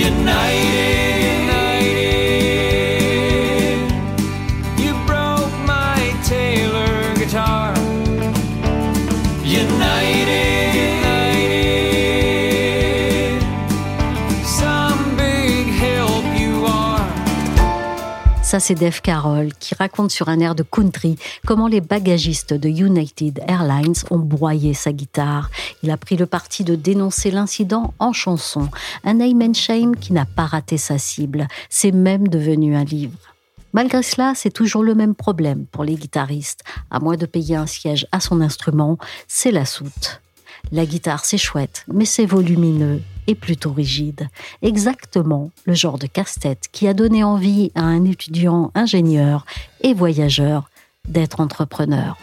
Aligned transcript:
United, 0.00 1.09
Ça, 18.50 18.58
c'est 18.58 18.74
Dave 18.74 19.00
Carroll 19.00 19.54
qui 19.60 19.76
raconte 19.76 20.10
sur 20.10 20.28
un 20.28 20.40
air 20.40 20.56
de 20.56 20.64
country 20.64 21.16
comment 21.46 21.68
les 21.68 21.80
bagagistes 21.80 22.52
de 22.52 22.68
United 22.68 23.44
Airlines 23.46 23.94
ont 24.10 24.18
broyé 24.18 24.74
sa 24.74 24.90
guitare. 24.90 25.52
Il 25.84 25.90
a 25.92 25.96
pris 25.96 26.16
le 26.16 26.26
parti 26.26 26.64
de 26.64 26.74
dénoncer 26.74 27.30
l'incident 27.30 27.94
en 28.00 28.12
chanson. 28.12 28.68
Un 29.04 29.14
name 29.14 29.40
and 29.40 29.54
shame 29.54 29.94
qui 29.94 30.12
n'a 30.12 30.24
pas 30.24 30.46
raté 30.46 30.78
sa 30.78 30.98
cible. 30.98 31.46
C'est 31.68 31.92
même 31.92 32.26
devenu 32.26 32.74
un 32.74 32.82
livre. 32.82 33.16
Malgré 33.72 34.02
cela, 34.02 34.32
c'est 34.34 34.50
toujours 34.50 34.82
le 34.82 34.96
même 34.96 35.14
problème 35.14 35.66
pour 35.70 35.84
les 35.84 35.94
guitaristes. 35.94 36.64
À 36.90 36.98
moins 36.98 37.16
de 37.16 37.26
payer 37.26 37.54
un 37.54 37.66
siège 37.66 38.08
à 38.10 38.18
son 38.18 38.40
instrument, 38.40 38.98
c'est 39.28 39.52
la 39.52 39.64
soute. 39.64 40.20
La 40.72 40.86
guitare, 40.86 41.24
c'est 41.24 41.38
chouette, 41.38 41.84
mais 41.92 42.04
c'est 42.04 42.26
volumineux 42.26 43.00
et 43.26 43.34
plutôt 43.34 43.72
rigide. 43.72 44.28
Exactement 44.62 45.50
le 45.66 45.74
genre 45.74 45.98
de 45.98 46.06
casse-tête 46.06 46.66
qui 46.72 46.88
a 46.88 46.94
donné 46.94 47.24
envie 47.24 47.70
à 47.74 47.82
un 47.82 48.04
étudiant 48.04 48.70
ingénieur 48.74 49.46
et 49.82 49.94
voyageur 49.94 50.70
d'être 51.08 51.40
entrepreneur. 51.40 52.16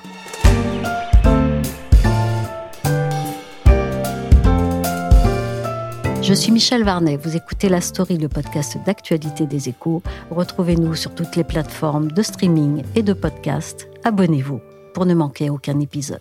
Je 6.27 6.33
suis 6.33 6.51
Michel 6.51 6.83
Varnet, 6.83 7.15
vous 7.15 7.37
écoutez 7.37 7.69
La 7.69 7.79
Story, 7.79 8.17
le 8.17 8.27
podcast 8.27 8.77
d'actualité 8.85 9.45
des 9.45 9.69
échos. 9.69 10.03
Retrouvez-nous 10.29 10.93
sur 10.93 11.15
toutes 11.15 11.37
les 11.37 11.45
plateformes 11.45 12.11
de 12.11 12.21
streaming 12.21 12.83
et 12.95 13.01
de 13.01 13.13
podcast. 13.13 13.87
Abonnez-vous 14.03 14.59
pour 14.93 15.05
ne 15.05 15.13
manquer 15.13 15.49
aucun 15.49 15.79
épisode. 15.79 16.19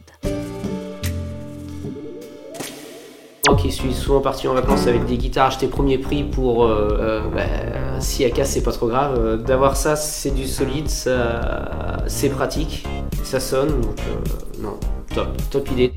Moi 3.57 3.63
qui 3.63 3.73
suis 3.73 3.95
souvent 3.95 4.21
parti 4.21 4.47
en 4.49 4.53
vacances 4.53 4.87
avec 4.87 5.07
des 5.07 5.17
guitares 5.17 5.47
achetées 5.47 5.69
premier 5.69 5.97
prix 5.97 6.25
pour 6.25 6.65
euh, 6.65 6.99
euh, 7.01 7.31
bah, 7.31 8.01
si 8.01 8.23
elle 8.23 8.35
casse 8.35 8.51
c'est 8.51 8.63
pas 8.63 8.73
trop 8.73 8.87
grave. 8.87 9.19
Euh, 9.19 9.37
D'avoir 9.39 9.79
ça 9.79 9.97
c'est 9.97 10.33
du 10.33 10.47
solide, 10.47 10.91
ça 10.91 12.03
c'est 12.07 12.29
pratique, 12.29 12.87
ça 13.23 13.41
sonne 13.41 13.81
donc 13.81 13.99
euh, 14.01 14.63
non 14.63 14.79
top 15.15 15.29
top 15.49 15.71
idée. 15.71 15.91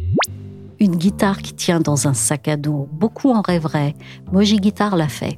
Une 0.80 0.96
guitare 0.96 1.40
qui 1.40 1.54
tient 1.54 1.82
dans 1.82 2.08
un 2.08 2.14
sac 2.14 2.48
à 2.48 2.56
dos. 2.56 2.88
Beaucoup 2.94 3.30
en 3.30 3.42
rêveraient. 3.42 3.94
Moji 4.32 4.56
Guitar 4.56 4.96
l'a 4.96 5.10
fait. 5.10 5.38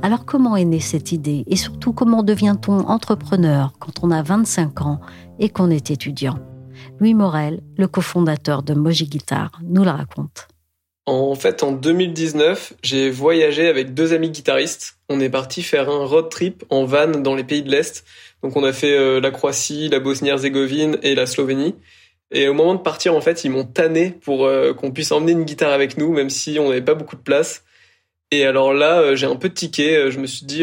Alors 0.00 0.24
comment 0.24 0.56
est 0.56 0.64
née 0.64 0.80
cette 0.80 1.12
idée? 1.12 1.44
Et 1.48 1.56
surtout 1.56 1.92
comment 1.92 2.22
devient-on 2.22 2.78
entrepreneur 2.88 3.74
quand 3.78 4.02
on 4.02 4.10
a 4.10 4.22
25 4.22 4.80
ans 4.80 5.00
et 5.38 5.50
qu'on 5.50 5.68
est 5.68 5.90
étudiant? 5.90 6.38
Louis 6.98 7.12
Morel, 7.12 7.60
le 7.76 7.88
cofondateur 7.88 8.62
de 8.62 8.72
Moji 8.72 9.06
Guitar, 9.06 9.50
nous 9.62 9.84
le 9.84 9.90
raconte. 9.90 10.48
En 11.08 11.34
fait, 11.36 11.62
en 11.62 11.72
2019, 11.72 12.74
j'ai 12.82 13.08
voyagé 13.08 13.66
avec 13.66 13.94
deux 13.94 14.12
amis 14.12 14.28
guitaristes. 14.28 14.98
On 15.08 15.20
est 15.20 15.30
parti 15.30 15.62
faire 15.62 15.88
un 15.88 16.04
road 16.04 16.28
trip 16.28 16.64
en 16.68 16.84
van 16.84 17.08
dans 17.08 17.34
les 17.34 17.44
pays 17.44 17.62
de 17.62 17.70
l'Est. 17.70 18.04
Donc 18.42 18.56
on 18.56 18.62
a 18.62 18.74
fait 18.74 18.94
euh, 18.94 19.18
la 19.18 19.30
Croatie, 19.30 19.88
la 19.88 20.00
Bosnie-Herzégovine 20.00 20.98
et 21.02 21.14
la 21.14 21.24
Slovénie. 21.24 21.76
Et 22.30 22.46
au 22.46 22.52
moment 22.52 22.74
de 22.74 22.82
partir, 22.82 23.14
en 23.14 23.22
fait, 23.22 23.42
ils 23.44 23.50
m'ont 23.50 23.64
tanné 23.64 24.10
pour 24.20 24.44
euh, 24.44 24.74
qu'on 24.74 24.90
puisse 24.90 25.10
emmener 25.10 25.32
une 25.32 25.44
guitare 25.44 25.72
avec 25.72 25.96
nous, 25.96 26.12
même 26.12 26.28
si 26.28 26.58
on 26.58 26.68
n'avait 26.68 26.82
pas 26.82 26.94
beaucoup 26.94 27.16
de 27.16 27.22
place. 27.22 27.64
Et 28.30 28.44
alors 28.44 28.74
là, 28.74 29.00
euh, 29.00 29.16
j'ai 29.16 29.26
un 29.26 29.36
peu 29.36 29.48
tiqué. 29.48 30.10
Je 30.10 30.18
me 30.18 30.26
suis 30.26 30.44
dit, 30.44 30.62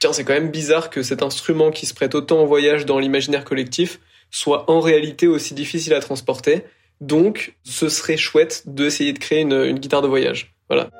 tiens, 0.00 0.12
c'est 0.12 0.24
quand 0.24 0.34
même 0.34 0.50
bizarre 0.50 0.90
que 0.90 1.04
cet 1.04 1.22
instrument 1.22 1.70
qui 1.70 1.86
se 1.86 1.94
prête 1.94 2.16
autant 2.16 2.42
au 2.42 2.46
voyage 2.46 2.84
dans 2.84 2.98
l'imaginaire 2.98 3.44
collectif 3.44 4.00
soit 4.32 4.68
en 4.68 4.80
réalité 4.80 5.28
aussi 5.28 5.54
difficile 5.54 5.94
à 5.94 6.00
transporter. 6.00 6.64
Donc, 7.00 7.54
ce 7.64 7.88
serait 7.88 8.16
chouette 8.16 8.62
d'essayer 8.66 9.12
de 9.12 9.18
créer 9.18 9.40
une, 9.40 9.64
une 9.64 9.78
guitare 9.78 10.02
de 10.02 10.08
voyage. 10.08 10.54
Voilà. 10.68 10.90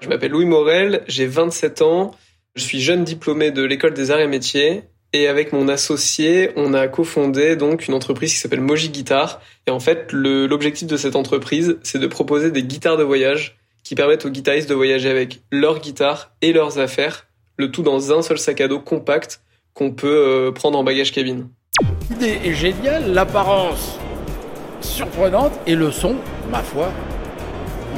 Je 0.00 0.08
m'appelle 0.08 0.32
Louis 0.32 0.46
Morel, 0.46 1.02
j'ai 1.08 1.26
27 1.26 1.82
ans, 1.82 2.14
je 2.54 2.62
suis 2.62 2.80
jeune 2.80 3.04
diplômé 3.04 3.50
de 3.50 3.62
l'école 3.62 3.94
des 3.94 4.10
arts 4.10 4.20
et 4.20 4.26
métiers. 4.26 4.84
Et 5.12 5.28
avec 5.28 5.52
mon 5.52 5.68
associé, 5.68 6.50
on 6.56 6.74
a 6.74 6.88
cofondé 6.88 7.56
donc 7.56 7.86
une 7.86 7.94
entreprise 7.94 8.32
qui 8.32 8.38
s'appelle 8.38 8.60
Moji 8.60 8.90
Guitar. 8.90 9.40
Et 9.66 9.70
en 9.70 9.80
fait, 9.80 10.12
l'objectif 10.12 10.88
de 10.88 10.96
cette 10.96 11.16
entreprise, 11.16 11.78
c'est 11.82 11.98
de 11.98 12.06
proposer 12.06 12.50
des 12.50 12.62
guitares 12.62 12.96
de 12.96 13.02
voyage 13.02 13.56
qui 13.82 13.94
permettent 13.94 14.26
aux 14.26 14.30
guitaristes 14.30 14.68
de 14.68 14.74
voyager 14.74 15.08
avec 15.08 15.40
leur 15.50 15.80
guitare 15.80 16.32
et 16.42 16.52
leurs 16.52 16.78
affaires, 16.78 17.26
le 17.56 17.70
tout 17.70 17.82
dans 17.82 18.12
un 18.12 18.20
seul 18.20 18.38
sac 18.38 18.60
à 18.60 18.68
dos 18.68 18.80
compact 18.80 19.40
qu'on 19.74 19.92
peut 19.92 20.08
euh, 20.08 20.50
prendre 20.50 20.78
en 20.78 20.84
bagage 20.84 21.12
cabine. 21.12 21.48
L'idée 22.10 22.38
est 22.44 22.54
géniale, 22.54 23.12
l'apparence 23.12 23.98
surprenante 24.80 25.52
et 25.66 25.74
le 25.74 25.90
son, 25.90 26.16
ma 26.50 26.62
foi, 26.62 26.92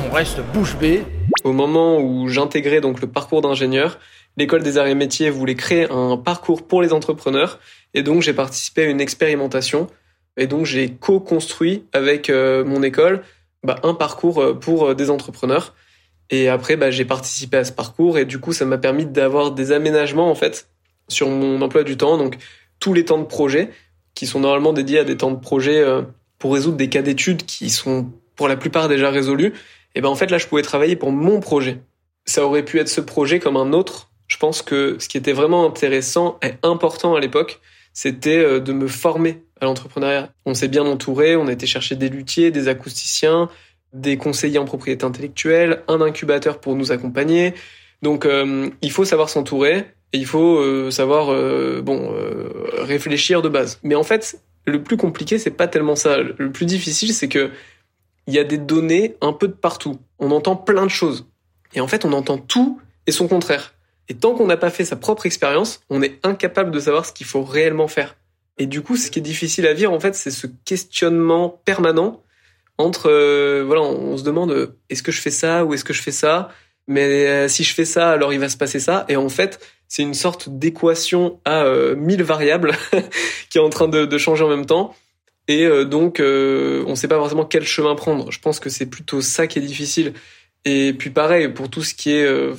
on 0.06 0.12
reste 0.12 0.40
bouche 0.52 0.76
bée. 0.76 1.04
Au 1.44 1.52
moment 1.52 1.98
où 2.00 2.28
j'intégrais 2.28 2.80
donc 2.80 3.00
le 3.00 3.06
parcours 3.06 3.42
d'ingénieur, 3.42 3.98
l'école 4.36 4.62
des 4.62 4.78
arts 4.78 4.86
et 4.86 4.94
métiers 4.94 5.30
voulait 5.30 5.54
créer 5.54 5.90
un 5.90 6.16
parcours 6.16 6.66
pour 6.66 6.82
les 6.82 6.92
entrepreneurs 6.92 7.58
et 7.94 8.02
donc 8.02 8.22
j'ai 8.22 8.32
participé 8.32 8.82
à 8.82 8.84
une 8.86 9.00
expérimentation 9.00 9.88
et 10.36 10.46
donc 10.46 10.64
j'ai 10.64 10.90
co-construit 10.90 11.84
avec 11.92 12.30
euh, 12.30 12.64
mon 12.64 12.82
école 12.82 13.22
bah, 13.64 13.76
un 13.82 13.94
parcours 13.94 14.40
euh, 14.40 14.54
pour 14.54 14.86
euh, 14.86 14.94
des 14.94 15.10
entrepreneurs 15.10 15.74
et 16.30 16.48
après 16.48 16.76
bah, 16.76 16.90
j'ai 16.90 17.04
participé 17.04 17.56
à 17.56 17.64
ce 17.64 17.72
parcours 17.72 18.18
et 18.18 18.24
du 18.24 18.38
coup 18.38 18.52
ça 18.52 18.64
m'a 18.64 18.78
permis 18.78 19.06
d'avoir 19.06 19.50
des 19.50 19.72
aménagements 19.72 20.30
en 20.30 20.34
fait 20.34 20.68
sur 21.08 21.28
mon 21.28 21.60
emploi 21.60 21.82
du 21.82 21.96
temps 21.96 22.16
donc 22.16 22.38
tous 22.78 22.94
les 22.94 23.04
temps 23.04 23.18
de 23.18 23.24
projet 23.24 23.70
qui 24.14 24.26
sont 24.26 24.40
normalement 24.40 24.72
dédiés 24.72 25.00
à 25.00 25.04
des 25.04 25.16
temps 25.16 25.30
de 25.30 25.40
projet 25.40 25.84
pour 26.38 26.54
résoudre 26.54 26.76
des 26.76 26.88
cas 26.88 27.02
d'études 27.02 27.44
qui 27.44 27.70
sont 27.70 28.10
pour 28.36 28.48
la 28.48 28.56
plupart 28.56 28.88
déjà 28.88 29.10
résolus 29.10 29.52
et 29.94 30.00
ben 30.00 30.08
en 30.08 30.14
fait 30.14 30.30
là 30.30 30.38
je 30.38 30.46
pouvais 30.46 30.62
travailler 30.62 30.96
pour 30.96 31.12
mon 31.12 31.40
projet. 31.40 31.80
Ça 32.24 32.44
aurait 32.44 32.64
pu 32.64 32.78
être 32.78 32.88
ce 32.88 33.00
projet 33.00 33.38
comme 33.38 33.56
un 33.56 33.72
autre. 33.72 34.10
Je 34.26 34.36
pense 34.36 34.62
que 34.62 34.96
ce 34.98 35.08
qui 35.08 35.16
était 35.16 35.32
vraiment 35.32 35.66
intéressant 35.66 36.38
et 36.42 36.52
important 36.62 37.14
à 37.14 37.20
l'époque, 37.20 37.60
c'était 37.94 38.38
euh, 38.38 38.60
de 38.60 38.72
me 38.72 38.86
former 38.86 39.42
à 39.60 39.64
l'entrepreneuriat. 39.64 40.30
On 40.44 40.54
s'est 40.54 40.68
bien 40.68 40.84
entouré, 40.84 41.34
on 41.36 41.48
a 41.48 41.52
été 41.52 41.66
chercher 41.66 41.96
des 41.96 42.10
luthiers, 42.10 42.50
des 42.50 42.68
acousticiens, 42.68 43.48
des 43.92 44.18
conseillers 44.18 44.58
en 44.58 44.66
propriété 44.66 45.04
intellectuelle, 45.04 45.82
un 45.88 46.00
incubateur 46.02 46.60
pour 46.60 46.76
nous 46.76 46.92
accompagner. 46.92 47.54
Donc 48.02 48.26
euh, 48.26 48.68
il 48.82 48.92
faut 48.92 49.06
savoir 49.06 49.30
s'entourer 49.30 49.86
et 50.12 50.18
il 50.18 50.26
faut 50.26 50.58
euh, 50.58 50.90
savoir 50.90 51.26
bon 51.82 52.14
réfléchir 52.78 53.42
de 53.42 53.48
base. 53.48 53.80
Mais 53.82 53.94
en 53.94 54.04
fait, 54.04 54.40
le 54.68 54.82
plus 54.82 54.96
compliqué 54.96 55.38
c'est 55.38 55.50
pas 55.50 55.68
tellement 55.68 55.96
ça. 55.96 56.18
Le 56.18 56.50
plus 56.52 56.66
difficile 56.66 57.12
c'est 57.12 57.28
que 57.28 57.50
il 58.28 58.34
y 58.34 58.38
a 58.38 58.44
des 58.44 58.58
données 58.58 59.16
un 59.22 59.32
peu 59.32 59.48
de 59.48 59.54
partout. 59.54 59.98
On 60.18 60.30
entend 60.30 60.54
plein 60.54 60.84
de 60.84 60.90
choses. 60.90 61.26
Et 61.74 61.80
en 61.80 61.88
fait, 61.88 62.04
on 62.04 62.12
entend 62.12 62.36
tout 62.36 62.80
et 63.06 63.12
son 63.12 63.26
contraire. 63.26 63.74
Et 64.08 64.14
tant 64.14 64.34
qu'on 64.34 64.46
n'a 64.46 64.58
pas 64.58 64.70
fait 64.70 64.84
sa 64.84 64.96
propre 64.96 65.26
expérience, 65.26 65.80
on 65.88 66.02
est 66.02 66.18
incapable 66.24 66.70
de 66.70 66.78
savoir 66.78 67.06
ce 67.06 67.12
qu'il 67.12 67.26
faut 67.26 67.42
réellement 67.42 67.88
faire. 67.88 68.16
Et 68.58 68.66
du 68.66 68.82
coup, 68.82 68.96
ce 68.96 69.10
qui 69.10 69.18
est 69.18 69.22
difficile 69.22 69.66
à 69.66 69.72
vivre, 69.72 69.92
en 69.92 70.00
fait, 70.00 70.14
c'est 70.14 70.30
ce 70.30 70.46
questionnement 70.64 71.60
permanent 71.64 72.22
entre, 72.76 73.10
euh, 73.10 73.64
voilà, 73.66 73.82
on, 73.82 74.16
se 74.16 74.24
demande, 74.24 74.52
euh, 74.52 74.78
est-ce 74.90 75.02
que 75.02 75.12
je 75.12 75.20
fais 75.20 75.30
ça 75.30 75.64
ou 75.64 75.74
est-ce 75.74 75.84
que 75.84 75.92
je 75.92 76.02
fais 76.02 76.12
ça? 76.12 76.50
Mais 76.86 77.26
euh, 77.26 77.48
si 77.48 77.64
je 77.64 77.74
fais 77.74 77.84
ça, 77.84 78.10
alors 78.10 78.32
il 78.32 78.40
va 78.40 78.48
se 78.48 78.56
passer 78.56 78.78
ça. 78.78 79.04
Et 79.08 79.16
en 79.16 79.28
fait, 79.28 79.58
c'est 79.88 80.02
une 80.02 80.14
sorte 80.14 80.50
d'équation 80.50 81.40
à 81.44 81.64
euh, 81.64 81.96
mille 81.96 82.22
variables 82.22 82.72
qui 83.50 83.58
est 83.58 83.60
en 83.60 83.70
train 83.70 83.88
de, 83.88 84.18
changer 84.18 84.44
en 84.44 84.48
même 84.48 84.66
temps. 84.66 84.94
Et 85.48 85.64
euh, 85.64 85.84
donc, 85.84 86.20
euh, 86.20 86.84
on 86.86 86.90
ne 86.90 86.94
sait 86.94 87.08
pas 87.08 87.16
forcément 87.16 87.46
quel 87.46 87.64
chemin 87.64 87.94
prendre. 87.94 88.30
Je 88.30 88.38
pense 88.38 88.60
que 88.60 88.68
c'est 88.68 88.86
plutôt 88.86 89.22
ça 89.22 89.46
qui 89.46 89.58
est 89.58 89.62
difficile. 89.62 90.12
Et 90.66 90.92
puis 90.92 91.08
pareil, 91.08 91.48
pour 91.48 91.70
tout 91.70 91.82
ce 91.82 91.94
qui 91.94 92.12
est, 92.12 92.24
euh, 92.24 92.54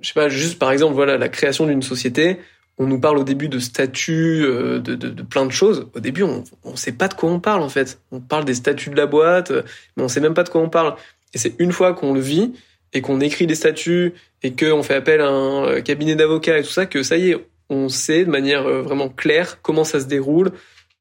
je 0.00 0.08
sais 0.08 0.14
pas, 0.14 0.30
juste 0.30 0.58
par 0.58 0.72
exemple, 0.72 0.94
voilà, 0.94 1.18
la 1.18 1.28
création 1.28 1.66
d'une 1.66 1.82
société, 1.82 2.38
on 2.78 2.86
nous 2.86 2.98
parle 2.98 3.18
au 3.18 3.24
début 3.24 3.48
de 3.48 3.58
statuts, 3.58 4.42
euh, 4.44 4.80
de, 4.80 4.94
de, 4.94 5.22
plein 5.22 5.44
de 5.44 5.52
choses. 5.52 5.88
Au 5.94 6.00
début, 6.00 6.22
on 6.22 6.44
ne 6.64 6.76
sait 6.76 6.92
pas 6.92 7.08
de 7.08 7.14
quoi 7.14 7.30
on 7.30 7.40
parle 7.40 7.62
en 7.62 7.68
fait. 7.68 8.00
On 8.10 8.20
parle 8.20 8.46
des 8.46 8.54
statuts 8.54 8.90
de 8.90 8.96
la 8.96 9.06
boîte, 9.06 9.52
mais 9.96 10.02
on 10.02 10.08
sait 10.08 10.20
même 10.20 10.34
pas 10.34 10.44
de 10.44 10.48
quoi 10.48 10.62
on 10.62 10.70
parle. 10.70 10.96
Et 11.34 11.38
c'est 11.38 11.54
une 11.58 11.72
fois 11.72 11.92
qu'on 11.92 12.14
le 12.14 12.20
vit 12.20 12.54
et 12.94 13.02
qu'on 13.02 13.20
écrit 13.20 13.46
des 13.46 13.54
statuts 13.54 14.14
et 14.42 14.54
qu'on 14.54 14.82
fait 14.82 14.94
appel 14.94 15.20
à 15.20 15.28
un 15.28 15.66
euh, 15.66 15.80
cabinet 15.80 16.14
d'avocats 16.14 16.58
et 16.58 16.62
tout 16.62 16.70
ça 16.70 16.86
que 16.86 17.02
ça 17.02 17.16
y 17.16 17.30
est, 17.30 17.46
on 17.68 17.88
sait 17.88 18.24
de 18.24 18.30
manière 18.30 18.66
euh, 18.66 18.82
vraiment 18.82 19.08
claire 19.08 19.60
comment 19.62 19.84
ça 19.84 20.00
se 20.00 20.06
déroule, 20.06 20.52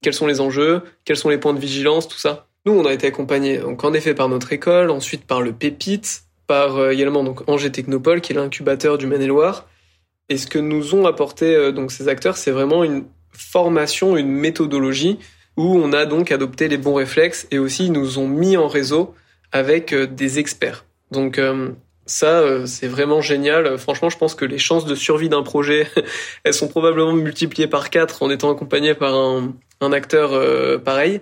quels 0.01 0.13
sont 0.13 0.27
les 0.27 0.41
enjeux, 0.41 0.81
quels 1.05 1.17
sont 1.17 1.29
les 1.29 1.37
points 1.37 1.53
de 1.53 1.59
vigilance, 1.59 2.07
tout 2.07 2.17
ça. 2.17 2.47
Nous, 2.65 2.73
on 2.73 2.85
a 2.85 2.93
été 2.93 3.07
accompagnés, 3.07 3.57
donc 3.57 3.83
en 3.83 3.93
effet 3.93 4.13
par 4.13 4.29
notre 4.29 4.51
école, 4.51 4.89
ensuite 4.89 5.25
par 5.25 5.41
le 5.41 5.53
Pépite, 5.53 6.23
par 6.47 6.89
également 6.89 7.23
donc 7.23 7.47
Angers 7.49 7.71
Technopole, 7.71 8.21
qui 8.21 8.33
est 8.33 8.35
l'incubateur 8.35 8.97
du 8.97 9.07
Maine-et-Loire, 9.07 9.67
et 10.29 10.37
ce 10.37 10.47
que 10.47 10.59
nous 10.59 10.95
ont 10.95 11.05
apporté 11.05 11.55
euh, 11.55 11.71
donc 11.71 11.91
ces 11.91 12.07
acteurs, 12.07 12.37
c'est 12.37 12.51
vraiment 12.51 12.83
une 12.83 13.05
formation, 13.31 14.15
une 14.17 14.31
méthodologie 14.31 15.19
où 15.57 15.77
on 15.77 15.93
a 15.93 16.05
donc 16.05 16.31
adopté 16.31 16.67
les 16.67 16.77
bons 16.77 16.95
réflexes 16.95 17.47
et 17.51 17.59
aussi 17.59 17.85
ils 17.85 17.91
nous 17.91 18.19
ont 18.19 18.27
mis 18.27 18.57
en 18.57 18.67
réseau 18.67 19.13
avec 19.51 19.93
euh, 19.93 20.07
des 20.07 20.39
experts. 20.39 20.85
Donc 21.13 21.39
euh, 21.39 21.69
ça, 22.05 22.67
c'est 22.67 22.87
vraiment 22.87 23.21
génial. 23.21 23.77
Franchement, 23.77 24.09
je 24.09 24.17
pense 24.17 24.35
que 24.35 24.45
les 24.45 24.57
chances 24.57 24.85
de 24.85 24.95
survie 24.95 25.29
d'un 25.29 25.43
projet, 25.43 25.87
elles 26.43 26.53
sont 26.53 26.67
probablement 26.67 27.13
multipliées 27.13 27.67
par 27.67 27.89
quatre 27.89 28.23
en 28.23 28.29
étant 28.29 28.51
accompagné 28.51 28.93
par 28.93 29.15
un, 29.15 29.53
acteur 29.91 30.31
pareil. 30.81 31.21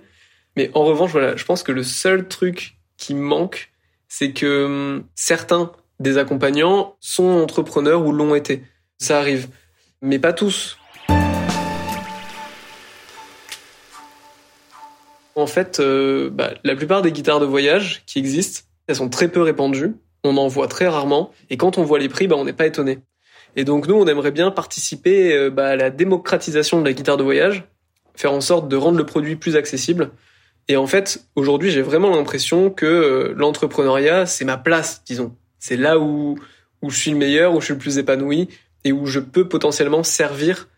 Mais 0.56 0.70
en 0.74 0.84
revanche, 0.84 1.10
voilà, 1.10 1.36
je 1.36 1.44
pense 1.44 1.62
que 1.62 1.72
le 1.72 1.82
seul 1.82 2.28
truc 2.28 2.76
qui 2.96 3.14
manque, 3.14 3.70
c'est 4.08 4.32
que 4.32 4.64
hum, 4.66 5.04
certains 5.14 5.72
des 5.98 6.18
accompagnants 6.18 6.96
sont 7.00 7.28
entrepreneurs 7.28 8.04
ou 8.04 8.12
l'ont 8.12 8.34
été. 8.34 8.62
Ça 8.98 9.18
arrive. 9.18 9.48
Mais 10.02 10.18
pas 10.18 10.32
tous. 10.32 10.78
En 15.34 15.46
fait, 15.46 15.80
euh, 15.80 16.28
bah, 16.30 16.52
la 16.62 16.76
plupart 16.76 17.02
des 17.02 17.12
guitares 17.12 17.40
de 17.40 17.46
voyage 17.46 18.02
qui 18.06 18.18
existent, 18.18 18.62
sont 18.94 19.08
très 19.08 19.28
peu 19.28 19.42
répandues. 19.42 19.94
On 20.24 20.36
en 20.36 20.48
voit 20.48 20.68
très 20.68 20.88
rarement. 20.88 21.30
Et 21.50 21.56
quand 21.56 21.78
on 21.78 21.84
voit 21.84 21.98
les 21.98 22.08
prix, 22.08 22.26
bah, 22.26 22.36
on 22.36 22.44
n'est 22.44 22.52
pas 22.52 22.66
étonné. 22.66 23.00
Et 23.56 23.64
donc 23.64 23.86
nous, 23.86 23.94
on 23.94 24.06
aimerait 24.06 24.30
bien 24.30 24.50
participer 24.50 25.34
euh, 25.34 25.50
bah, 25.50 25.68
à 25.68 25.76
la 25.76 25.90
démocratisation 25.90 26.80
de 26.80 26.86
la 26.86 26.92
guitare 26.92 27.16
de 27.16 27.22
voyage, 27.22 27.64
faire 28.14 28.32
en 28.32 28.40
sorte 28.40 28.68
de 28.68 28.76
rendre 28.76 28.98
le 28.98 29.06
produit 29.06 29.36
plus 29.36 29.56
accessible. 29.56 30.10
Et 30.68 30.76
en 30.76 30.86
fait, 30.86 31.24
aujourd'hui, 31.34 31.70
j'ai 31.70 31.82
vraiment 31.82 32.14
l'impression 32.14 32.70
que 32.70 32.86
euh, 32.86 33.34
l'entrepreneuriat, 33.36 34.26
c'est 34.26 34.44
ma 34.44 34.56
place, 34.56 35.02
disons. 35.04 35.36
C'est 35.58 35.76
là 35.76 35.98
où, 35.98 36.38
où 36.82 36.90
je 36.90 36.96
suis 36.96 37.10
le 37.10 37.16
meilleur, 37.16 37.54
où 37.54 37.60
je 37.60 37.66
suis 37.66 37.74
le 37.74 37.80
plus 37.80 37.98
épanoui, 37.98 38.48
et 38.84 38.92
où 38.92 39.06
je 39.06 39.20
peux 39.20 39.48
potentiellement 39.48 40.02
servir 40.02 40.68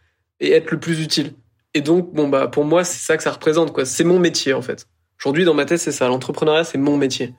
et 0.40 0.52
être 0.52 0.70
le 0.70 0.80
plus 0.80 1.02
utile. 1.02 1.32
Et 1.74 1.80
donc, 1.80 2.12
bon, 2.14 2.28
bah, 2.28 2.48
pour 2.48 2.64
moi, 2.64 2.84
c'est 2.84 3.04
ça 3.04 3.16
que 3.16 3.22
ça 3.22 3.32
représente, 3.32 3.72
quoi. 3.72 3.84
C'est 3.84 4.04
mon 4.04 4.18
métier, 4.18 4.52
en 4.52 4.62
fait. 4.62 4.86
Aujourd'hui, 5.18 5.44
dans 5.44 5.54
ma 5.54 5.64
tête, 5.64 5.78
c'est 5.78 5.92
ça. 5.92 6.08
L'entrepreneuriat, 6.08 6.64
c'est 6.64 6.78
mon 6.78 6.96
métier. 6.96 7.34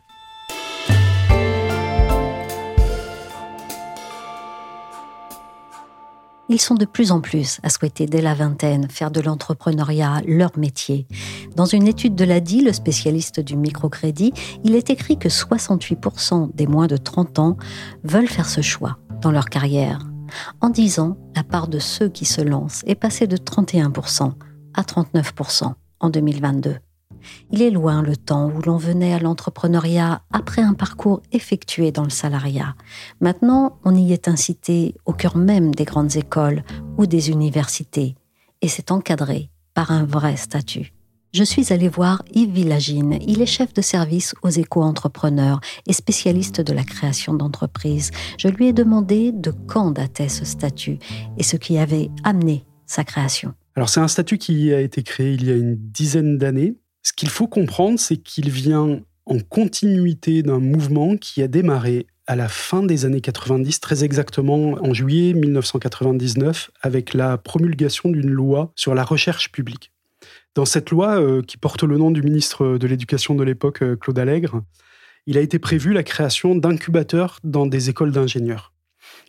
Ils 6.47 6.61
sont 6.61 6.75
de 6.75 6.85
plus 6.85 7.11
en 7.11 7.21
plus 7.21 7.59
à 7.63 7.69
souhaiter 7.69 8.05
dès 8.05 8.21
la 8.21 8.35
vingtaine 8.35 8.87
faire 8.89 9.09
de 9.09 9.19
l'entrepreneuriat 9.19 10.21
leur 10.27 10.57
métier. 10.57 11.07
Dans 11.55 11.65
une 11.65 11.87
étude 11.87 12.15
de 12.15 12.23
l'ADI, 12.23 12.61
le 12.61 12.73
spécialiste 12.73 13.39
du 13.39 13.57
microcrédit, 13.57 14.31
il 14.63 14.75
est 14.75 14.91
écrit 14.91 15.17
que 15.17 15.29
68% 15.29 16.53
des 16.53 16.67
moins 16.67 16.87
de 16.87 16.97
30 16.97 17.39
ans 17.39 17.57
veulent 18.03 18.27
faire 18.27 18.47
ce 18.47 18.61
choix 18.61 18.97
dans 19.21 19.31
leur 19.31 19.45
carrière. 19.45 19.99
En 20.61 20.69
10 20.69 20.99
ans, 20.99 21.17
la 21.35 21.43
part 21.43 21.67
de 21.67 21.79
ceux 21.79 22.09
qui 22.09 22.25
se 22.25 22.41
lancent 22.41 22.83
est 22.85 22.95
passée 22.95 23.27
de 23.27 23.37
31% 23.37 24.33
à 24.75 24.81
39% 24.83 25.73
en 25.99 26.09
2022. 26.09 26.75
Il 27.51 27.61
est 27.61 27.69
loin 27.69 28.01
le 28.01 28.15
temps 28.15 28.49
où 28.49 28.61
l'on 28.61 28.77
venait 28.77 29.13
à 29.13 29.19
l'entrepreneuriat 29.19 30.21
après 30.31 30.61
un 30.61 30.73
parcours 30.73 31.21
effectué 31.31 31.91
dans 31.91 32.03
le 32.03 32.09
salariat. 32.09 32.75
Maintenant, 33.21 33.79
on 33.83 33.95
y 33.95 34.13
est 34.13 34.27
incité 34.27 34.95
au 35.05 35.13
cœur 35.13 35.37
même 35.37 35.73
des 35.73 35.85
grandes 35.85 36.15
écoles 36.15 36.63
ou 36.97 37.05
des 37.05 37.29
universités, 37.29 38.15
et 38.61 38.67
c'est 38.67 38.91
encadré 38.91 39.49
par 39.73 39.91
un 39.91 40.05
vrai 40.05 40.35
statut. 40.37 40.93
Je 41.35 41.43
suis 41.43 41.73
allée 41.73 41.89
voir 41.89 42.23
Yves 42.33 42.53
Villagine. 42.53 43.19
Il 43.27 43.41
est 43.41 43.45
chef 43.45 43.73
de 43.73 43.81
service 43.81 44.33
aux 44.41 44.49
éco-entrepreneurs 44.49 45.59
et 45.85 45.91
spécialiste 45.91 46.61
de 46.61 46.71
la 46.71 46.85
création 46.85 47.33
d'entreprises. 47.33 48.11
Je 48.39 48.47
lui 48.47 48.67
ai 48.67 48.73
demandé 48.73 49.33
de 49.33 49.51
quand 49.67 49.91
datait 49.91 50.29
ce 50.29 50.45
statut 50.45 50.97
et 51.37 51.43
ce 51.43 51.57
qui 51.57 51.77
avait 51.77 52.09
amené 52.23 52.65
sa 52.85 53.03
création. 53.03 53.53
Alors 53.75 53.89
c'est 53.89 53.99
un 53.99 54.07
statut 54.07 54.37
qui 54.37 54.73
a 54.73 54.79
été 54.79 55.03
créé 55.03 55.33
il 55.33 55.43
y 55.43 55.51
a 55.51 55.55
une 55.55 55.75
dizaine 55.75 56.37
d'années. 56.37 56.77
Ce 57.05 57.13
qu'il 57.13 57.29
faut 57.29 57.47
comprendre, 57.47 57.99
c'est 57.99 58.17
qu'il 58.17 58.49
vient 58.49 58.99
en 59.27 59.39
continuité 59.39 60.41
d'un 60.41 60.57
mouvement 60.57 61.17
qui 61.17 61.43
a 61.43 61.47
démarré 61.47 62.07
à 62.25 62.35
la 62.35 62.49
fin 62.49 62.81
des 62.81 63.05
années 63.05 63.21
90, 63.21 63.79
très 63.79 64.03
exactement 64.03 64.71
en 64.83 64.91
juillet 64.91 65.33
1999, 65.33 66.71
avec 66.81 67.13
la 67.13 67.37
promulgation 67.37 68.09
d'une 68.09 68.31
loi 68.31 68.71
sur 68.75 68.95
la 68.95 69.03
recherche 69.03 69.51
publique. 69.51 69.91
Dans 70.55 70.65
cette 70.65 70.89
loi, 70.89 71.21
euh, 71.21 71.43
qui 71.43 71.57
porte 71.57 71.83
le 71.83 71.99
nom 71.99 72.09
du 72.09 72.23
ministre 72.23 72.79
de 72.79 72.87
l'Éducation 72.87 73.35
de 73.35 73.43
l'époque, 73.43 73.83
euh, 73.83 73.95
Claude 73.95 74.17
Allègre, 74.17 74.63
il 75.27 75.37
a 75.37 75.41
été 75.41 75.59
prévu 75.59 75.93
la 75.93 76.01
création 76.01 76.55
d'incubateurs 76.55 77.37
dans 77.43 77.67
des 77.67 77.91
écoles 77.91 78.13
d'ingénieurs. 78.13 78.73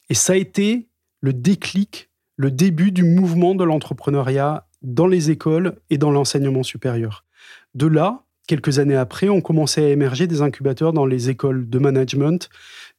Et 0.08 0.14
ça 0.14 0.32
a 0.32 0.36
été 0.36 0.88
le 1.20 1.34
déclic, 1.34 2.08
le 2.36 2.50
début 2.50 2.90
du 2.90 3.02
mouvement 3.02 3.54
de 3.54 3.64
l'entrepreneuriat 3.64 4.66
dans 4.80 5.06
les 5.06 5.30
écoles 5.30 5.76
et 5.90 5.98
dans 5.98 6.10
l'enseignement 6.10 6.62
supérieur. 6.62 7.25
De 7.74 7.86
là, 7.86 8.24
quelques 8.46 8.78
années 8.78 8.96
après, 8.96 9.28
on 9.28 9.40
commençait 9.40 9.84
à 9.84 9.88
émerger 9.88 10.26
des 10.26 10.42
incubateurs 10.42 10.92
dans 10.92 11.06
les 11.06 11.30
écoles 11.30 11.68
de 11.68 11.78
management, 11.78 12.48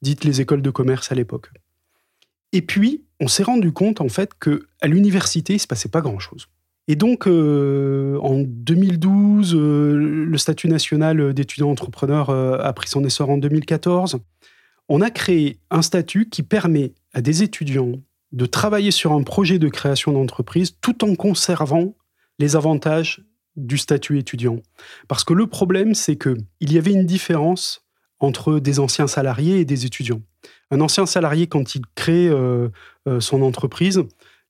dites 0.01 0.23
les 0.23 0.41
écoles 0.41 0.61
de 0.61 0.69
commerce 0.69 1.11
à 1.11 1.15
l'époque. 1.15 1.49
Et 2.53 2.61
puis, 2.61 3.03
on 3.19 3.27
s'est 3.27 3.43
rendu 3.43 3.71
compte 3.71 4.01
en 4.01 4.09
fait 4.09 4.31
que 4.39 4.67
à 4.81 4.87
l'université, 4.87 5.53
il 5.53 5.59
se 5.59 5.67
passait 5.67 5.89
pas 5.89 6.01
grand-chose. 6.01 6.47
Et 6.87 6.95
donc, 6.95 7.27
euh, 7.27 8.17
en 8.21 8.43
2012, 8.45 9.55
euh, 9.55 10.25
le 10.25 10.37
statut 10.37 10.69
national 10.69 11.33
d'étudiant 11.33 11.69
entrepreneur 11.69 12.29
euh, 12.29 12.57
a 12.59 12.71
pris 12.71 12.87
son 12.87 13.03
essor 13.03 13.29
en 13.29 13.37
2014. 13.37 14.19
On 14.87 15.01
a 15.01 15.09
créé 15.09 15.59
un 15.69 15.81
statut 15.81 16.29
qui 16.29 16.43
permet 16.43 16.93
à 17.13 17.21
des 17.21 17.43
étudiants 17.43 17.93
de 18.31 18.45
travailler 18.45 18.91
sur 18.91 19.11
un 19.11 19.23
projet 19.23 19.59
de 19.59 19.67
création 19.67 20.13
d'entreprise 20.13 20.77
tout 20.79 21.03
en 21.03 21.15
conservant 21.15 21.93
les 22.39 22.55
avantages 22.55 23.21
du 23.57 23.77
statut 23.77 24.17
étudiant. 24.17 24.59
Parce 25.07 25.23
que 25.23 25.33
le 25.33 25.47
problème, 25.47 25.93
c'est 25.93 26.15
qu'il 26.15 26.37
y 26.61 26.77
avait 26.77 26.93
une 26.93 27.05
différence 27.05 27.85
entre 28.19 28.59
des 28.59 28.79
anciens 28.79 29.07
salariés 29.07 29.59
et 29.59 29.65
des 29.65 29.85
étudiants. 29.85 30.21
Un 30.71 30.81
ancien 30.81 31.05
salarié, 31.05 31.47
quand 31.47 31.75
il 31.75 31.81
crée 31.95 32.31
son 33.19 33.41
entreprise, 33.41 34.03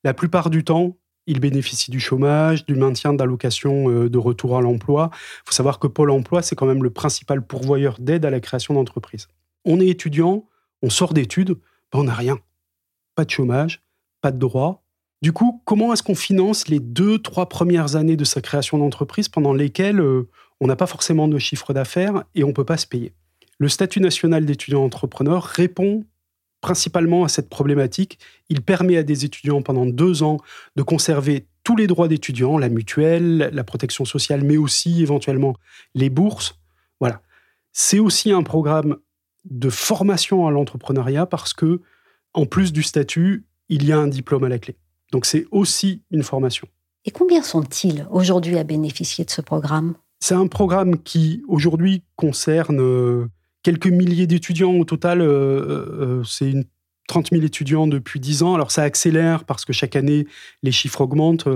la 0.04 0.14
plupart 0.14 0.50
du 0.50 0.64
temps, 0.64 0.96
il 1.28 1.42
bénéficie 1.42 1.92
du 1.92 2.00
chômage, 2.00 2.66
du 2.66 2.76
maintien 2.76 3.14
d'allocations 3.14 3.90
euh, 3.90 4.10
de 4.10 4.18
retour 4.18 4.58
à 4.58 4.62
l'emploi. 4.62 5.10
Il 5.14 5.48
faut 5.48 5.54
savoir 5.54 5.78
que 5.78 5.88
Pôle 5.88 6.12
emploi, 6.12 6.42
c'est 6.42 6.56
quand 6.56 6.66
même 6.66 6.84
le 6.84 6.90
principal 6.90 7.46
pourvoyeur 7.46 7.98
d'aide 8.00 8.26
à 8.26 8.30
la 8.30 8.40
création 8.40 8.74
d'entreprises. 8.74 9.28
On 9.66 9.80
est 9.80 9.88
étudiant, 9.88 10.46
on 10.82 10.90
sort 10.90 11.14
d'études, 11.14 11.58
ben, 11.92 12.00
on 12.00 12.04
n'a 12.06 12.14
rien. 12.14 12.40
Pas 13.16 13.26
de 13.26 13.30
chômage, 13.30 13.84
pas 14.22 14.32
de 14.32 14.40
droit. 14.40 14.84
Du 15.22 15.32
coup, 15.32 15.62
comment 15.66 15.94
est-ce 15.94 16.04
qu'on 16.04 16.16
finance 16.16 16.68
les 16.68 16.80
deux, 16.80 17.18
trois 17.20 17.50
premières 17.50 17.96
années 17.96 18.18
de 18.18 18.24
sa 18.24 18.42
création 18.42 18.78
d'entreprise 18.78 19.30
pendant 19.30 19.54
lesquelles 19.54 20.00
euh, 20.00 20.30
on 20.60 20.68
n'a 20.68 20.76
pas 20.76 20.86
forcément 20.86 21.28
de 21.28 21.40
chiffre 21.40 21.74
d'affaires 21.74 22.24
et 22.36 22.44
on 22.44 22.50
ne 22.50 22.54
peut 22.54 22.66
pas 22.66 22.78
se 22.78 22.86
payer? 22.86 23.14
Le 23.58 23.68
statut 23.68 24.00
national 24.00 24.46
d'étudiant 24.46 24.84
entrepreneur 24.84 25.44
répond 25.44 26.06
principalement 26.62 27.24
à 27.24 27.30
cette 27.30 27.50
problématique. 27.50 28.20
Il 28.50 28.62
permet 28.62 28.98
à 28.98 29.04
des 29.04 29.26
étudiants 29.26 29.62
pendant 29.64 29.86
deux 29.88 30.22
ans 30.22 30.38
de 30.76 30.84
conserver 30.84 31.48
tous 31.64 31.76
les 31.76 31.88
droits 31.88 32.08
d'étudiants, 32.08 32.58
la 32.58 32.70
mutuelle, 32.70 33.50
la 33.52 33.64
protection 33.64 34.06
sociale, 34.06 34.44
mais 34.44 34.58
aussi 34.58 35.02
éventuellement 35.02 35.56
les 35.96 36.10
bourses. 36.10 36.60
Voilà. 37.00 37.22
C'est 37.74 38.00
aussi 38.00 38.32
un 38.32 38.44
programme 38.44 38.98
de 39.46 39.70
formation 39.70 40.48
à 40.48 40.52
l'entrepreneuriat 40.52 41.26
parce 41.26 41.54
que, 41.54 41.82
en 42.34 42.46
plus 42.46 42.72
du 42.72 42.84
statut, 42.84 43.46
il 43.70 43.84
y 43.86 43.92
a 43.92 43.98
un 43.98 44.08
diplôme 44.08 44.44
à 44.44 44.50
la 44.50 44.60
clé. 44.60 44.78
Donc 45.12 45.26
c'est 45.26 45.46
aussi 45.52 46.02
une 46.12 46.24
formation. 46.24 46.68
Et 47.06 47.12
combien 47.12 47.42
sont-ils 47.42 48.06
aujourd'hui 48.12 48.58
à 48.58 48.64
bénéficier 48.64 49.24
de 49.24 49.30
ce 49.30 49.42
programme? 49.42 49.96
C'est 50.20 50.36
un 50.36 50.48
programme 50.48 51.02
qui 51.02 51.44
aujourd'hui 51.48 52.04
concerne 52.16 52.82
euh, 52.82 53.28
quelques 53.64 53.88
milliers 53.88 54.28
d'étudiants 54.28 54.74
au 54.74 54.84
total. 54.84 55.22
Euh, 55.22 55.26
euh, 55.30 56.24
c'est 56.24 56.50
une 56.50 56.66
30 57.08 57.30
000 57.32 57.44
étudiants 57.44 57.88
depuis 57.88 58.20
10 58.20 58.44
ans. 58.44 58.56
Alors 58.56 58.72
ça 58.72 58.84
accélère 58.84 59.46
parce 59.46 59.64
que 59.64 59.72
chaque 59.72 59.96
année, 59.96 60.28
les 60.64 60.74
chiffres 60.74 61.00
augmentent. 61.00 61.48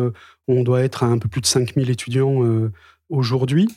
On 0.47 0.63
doit 0.63 0.81
être 0.81 1.03
à 1.03 1.07
un 1.07 1.17
peu 1.17 1.27
plus 1.27 1.41
de 1.41 1.45
5 1.45 1.73
000 1.75 1.89
étudiants 1.89 2.39
aujourd'hui. 3.09 3.67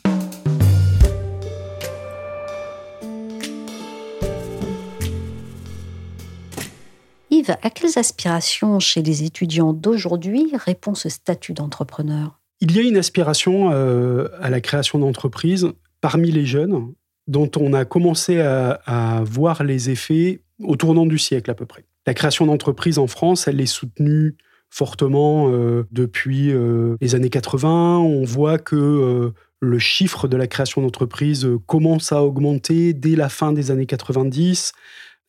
À 7.50 7.70
quelles 7.70 7.98
aspirations 7.98 8.80
chez 8.80 9.02
les 9.02 9.24
étudiants 9.24 9.72
d'aujourd'hui 9.72 10.52
répond 10.54 10.94
ce 10.94 11.08
statut 11.08 11.52
d'entrepreneur? 11.52 12.40
Il 12.60 12.74
y 12.74 12.78
a 12.78 12.82
une 12.82 12.96
aspiration 12.96 13.70
euh, 13.72 14.28
à 14.40 14.50
la 14.50 14.60
création 14.60 14.98
d'entreprises 14.98 15.68
parmi 16.00 16.30
les 16.30 16.46
jeunes 16.46 16.92
dont 17.26 17.50
on 17.56 17.72
a 17.72 17.84
commencé 17.84 18.40
à, 18.40 19.22
voir 19.24 19.64
les 19.64 19.88
effets 19.88 20.42
au 20.62 20.76
tournant 20.76 21.06
du 21.06 21.18
siècle 21.18 21.50
à 21.50 21.54
peu 21.54 21.64
près. 21.64 21.84
La 22.06 22.12
création 22.12 22.46
d'entreprises 22.46 22.98
en 22.98 23.06
France, 23.06 23.48
elle 23.48 23.60
est 23.60 23.66
soutenue 23.66 24.36
fortement 24.68 25.48
euh, 25.50 25.86
depuis 25.90 26.52
euh, 26.52 26.96
les 27.00 27.14
années 27.14 27.30
80. 27.30 27.98
On 27.98 28.24
voit 28.24 28.58
que 28.58 29.32
le 29.60 29.78
chiffre 29.78 30.28
de 30.28 30.36
la 30.36 30.46
création 30.46 30.82
d'entreprises 30.82 31.48
commence 31.66 32.12
à 32.12 32.22
augmenter 32.22 32.92
dès 32.92 33.16
la 33.16 33.30
fin 33.30 33.52
des 33.52 33.70
années 33.70 33.86
90 33.86 34.72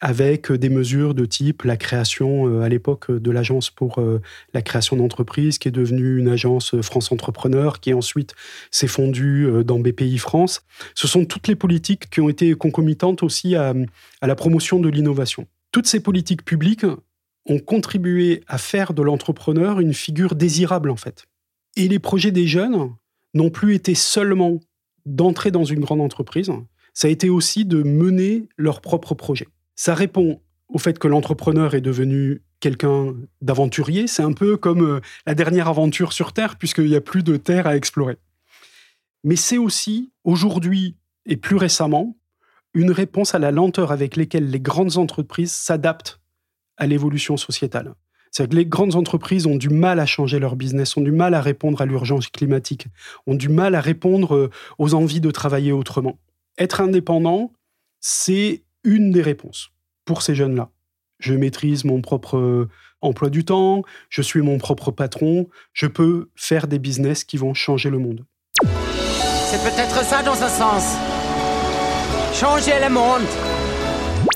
avec 0.02 0.52
des 0.52 0.70
mesures 0.70 1.14
de 1.14 1.26
type 1.26 1.64
la 1.64 1.78
création 1.78 2.48
euh, 2.48 2.62
à 2.62 2.70
l'époque 2.70 3.12
de 3.12 3.32
l'agence 3.32 3.70
pour 3.70 4.00
euh, 4.00 4.22
la 4.54 4.62
création 4.62 4.98
d'entreprises 4.98 5.58
qui 5.58 5.68
est 5.68 5.72
devenue 5.72 6.18
une 6.18 6.28
agence 6.28 6.74
euh, 6.74 6.82
France 6.82 7.12
Entrepreneur 7.12 7.80
qui 7.80 7.94
ensuite 7.94 8.36
s'est 8.72 8.88
fondue 8.88 9.64
dans 9.64 9.80
BPI 9.80 10.18
France. 10.18 10.64
Ce 10.96 11.08
sont 11.08 11.26
toutes 11.26 11.48
les 11.48 11.56
politiques 11.56 12.10
qui 12.10 12.22
ont 12.22 12.30
été 12.30 12.54
concomitantes 12.54 13.24
aussi 13.24 13.56
à, 13.56 13.74
à 14.22 14.28
la 14.28 14.36
promotion 14.36 14.80
de 14.80 14.90
l'innovation. 14.90 15.48
Toutes 15.72 15.88
ces 15.88 16.02
politiques 16.02 16.44
publiques 16.44 16.86
ont 17.48 17.60
contribué 17.60 18.44
à 18.48 18.58
faire 18.58 18.94
de 18.94 19.02
l'entrepreneur 19.02 19.80
une 19.80 19.94
figure 19.94 20.36
désirable 20.36 20.90
en 20.90 20.96
fait. 20.98 21.26
Et 21.78 21.88
les 21.88 22.00
projets 22.00 22.32
des 22.32 22.48
jeunes 22.48 22.92
n'ont 23.34 23.50
plus 23.50 23.76
été 23.76 23.96
seulement 23.96 24.60
d'entrer 25.06 25.52
dans 25.52 25.64
une 25.64 25.82
grande 25.82 26.02
entreprise, 26.02 26.52
ça 26.94 27.08
a 27.08 27.12
été 27.12 27.30
aussi 27.30 27.66
de 27.66 27.84
mener 27.84 28.48
leur 28.58 28.82
propre 28.82 29.14
projet. 29.14 29.48
Ça 29.76 29.94
répond 29.94 30.42
au 30.68 30.78
fait 30.78 30.98
que 31.00 31.08
l'entrepreneur 31.08 31.76
est 31.76 31.82
devenu 31.82 32.42
quelqu'un 32.60 33.14
d'aventurier. 33.42 34.08
C'est 34.08 34.24
un 34.24 34.34
peu 34.34 34.58
comme 34.58 34.82
euh, 34.82 35.02
la 35.26 35.36
dernière 35.36 35.68
aventure 35.68 36.14
sur 36.14 36.34
Terre, 36.34 36.58
puisqu'il 36.58 36.86
n'y 36.86 36.96
a 36.96 37.02
plus 37.02 37.24
de 37.24 37.38
terre 37.38 37.68
à 37.68 37.76
explorer. 37.76 38.18
Mais 39.24 39.36
c'est 39.36 39.58
aussi, 39.58 40.12
aujourd'hui 40.24 40.96
et 41.26 41.38
plus 41.38 41.56
récemment, 41.56 42.18
une 42.74 42.92
réponse 42.92 43.36
à 43.36 43.40
la 43.40 43.52
lenteur 43.52 43.92
avec 43.92 44.16
laquelle 44.16 44.50
les 44.50 44.60
grandes 44.60 44.98
entreprises 44.98 45.52
s'adaptent 45.52 46.20
à 46.78 46.88
l'évolution 46.88 47.38
sociétale. 47.38 47.96
C'est-à-dire 48.32 48.52
que 48.52 48.56
les 48.58 48.66
grandes 48.66 48.96
entreprises 48.96 49.48
ont 49.48 49.56
du 49.56 49.70
mal 49.70 50.00
à 50.00 50.06
changer 50.06 50.40
leur 50.40 50.58
business, 50.58 50.98
ont 50.98 51.02
du 51.02 51.12
mal 51.12 51.34
à 51.36 51.42
répondre 51.42 51.82
à 51.82 51.86
l'urgence 51.86 52.28
climatique, 52.28 52.88
ont 53.28 53.34
du 53.34 53.48
mal 53.48 53.76
à 53.76 53.82
répondre 53.82 54.36
euh, 54.36 54.50
aux 54.78 54.94
envies 54.94 55.22
de 55.22 55.32
travailler 55.32 55.72
autrement. 55.72 56.20
Être 56.58 56.82
indépendant, 56.82 57.54
c'est 58.02 58.65
une 58.86 59.12
des 59.12 59.22
réponses 59.22 59.72
pour 60.06 60.22
ces 60.22 60.36
jeunes-là. 60.36 60.70
Je 61.20 61.34
maîtrise 61.34 61.84
mon 61.84 62.02
propre 62.02 62.38
euh, 62.38 62.70
emploi 63.02 63.30
du 63.30 63.44
temps, 63.44 63.84
je 64.10 64.22
suis 64.22 64.42
mon 64.42 64.58
propre 64.58 64.92
patron, 64.92 65.48
je 65.74 65.88
peux 65.88 66.30
faire 66.36 66.68
des 66.68 66.80
business 66.80 67.24
qui 67.24 67.38
vont 67.38 67.54
changer 67.54 67.90
le 67.90 68.00
monde. 68.00 68.26
C'est 68.62 69.64
peut-être 69.64 70.04
ça 70.04 70.24
dans 70.24 70.42
un 70.42 70.50
sens. 70.50 70.96
Changer 72.34 72.80
le 72.82 72.94
monde. 72.94 73.28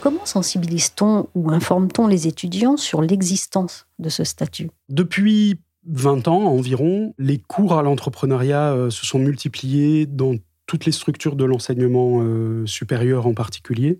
Comment 0.01 0.25
sensibilise-t-on 0.25 1.27
ou 1.35 1.51
informe-t-on 1.51 2.07
les 2.07 2.27
étudiants 2.27 2.77
sur 2.77 3.01
l'existence 3.01 3.87
de 3.97 4.09
ce 4.09 4.23
statut? 4.23 4.69
Depuis 4.87 5.59
20 5.85 6.27
ans 6.27 6.45
environ, 6.45 7.13
les 7.17 7.39
cours 7.39 7.77
à 7.77 7.83
l'entrepreneuriat 7.83 8.73
euh, 8.73 8.89
se 8.89 9.05
sont 9.05 9.19
multipliés 9.19 10.05
dans 10.05 10.35
toutes 10.65 10.85
les 10.85 10.91
structures 10.91 11.35
de 11.35 11.45
l'enseignement 11.45 12.21
euh, 12.21 12.65
supérieur 12.65 13.25
en 13.25 13.33
particulier. 13.33 13.99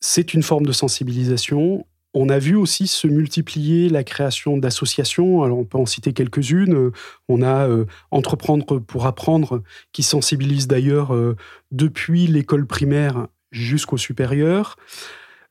C'est 0.00 0.34
une 0.34 0.42
forme 0.42 0.66
de 0.66 0.72
sensibilisation. 0.72 1.86
On 2.14 2.30
a 2.30 2.38
vu 2.38 2.56
aussi 2.56 2.86
se 2.86 3.06
multiplier 3.06 3.90
la 3.90 4.02
création 4.02 4.56
d'associations. 4.56 5.42
Alors, 5.42 5.58
on 5.58 5.64
peut 5.64 5.78
en 5.78 5.84
citer 5.84 6.12
quelques-unes. 6.14 6.74
Euh, 6.74 6.92
On 7.28 7.42
a 7.42 7.68
euh, 7.68 7.84
Entreprendre 8.10 8.78
pour 8.78 9.06
apprendre, 9.06 9.62
qui 9.92 10.02
sensibilise 10.02 10.66
d'ailleurs 10.66 11.14
euh, 11.14 11.36
depuis 11.72 12.26
l'école 12.26 12.66
primaire 12.66 13.26
jusqu'au 13.52 13.98
supérieur. 13.98 14.76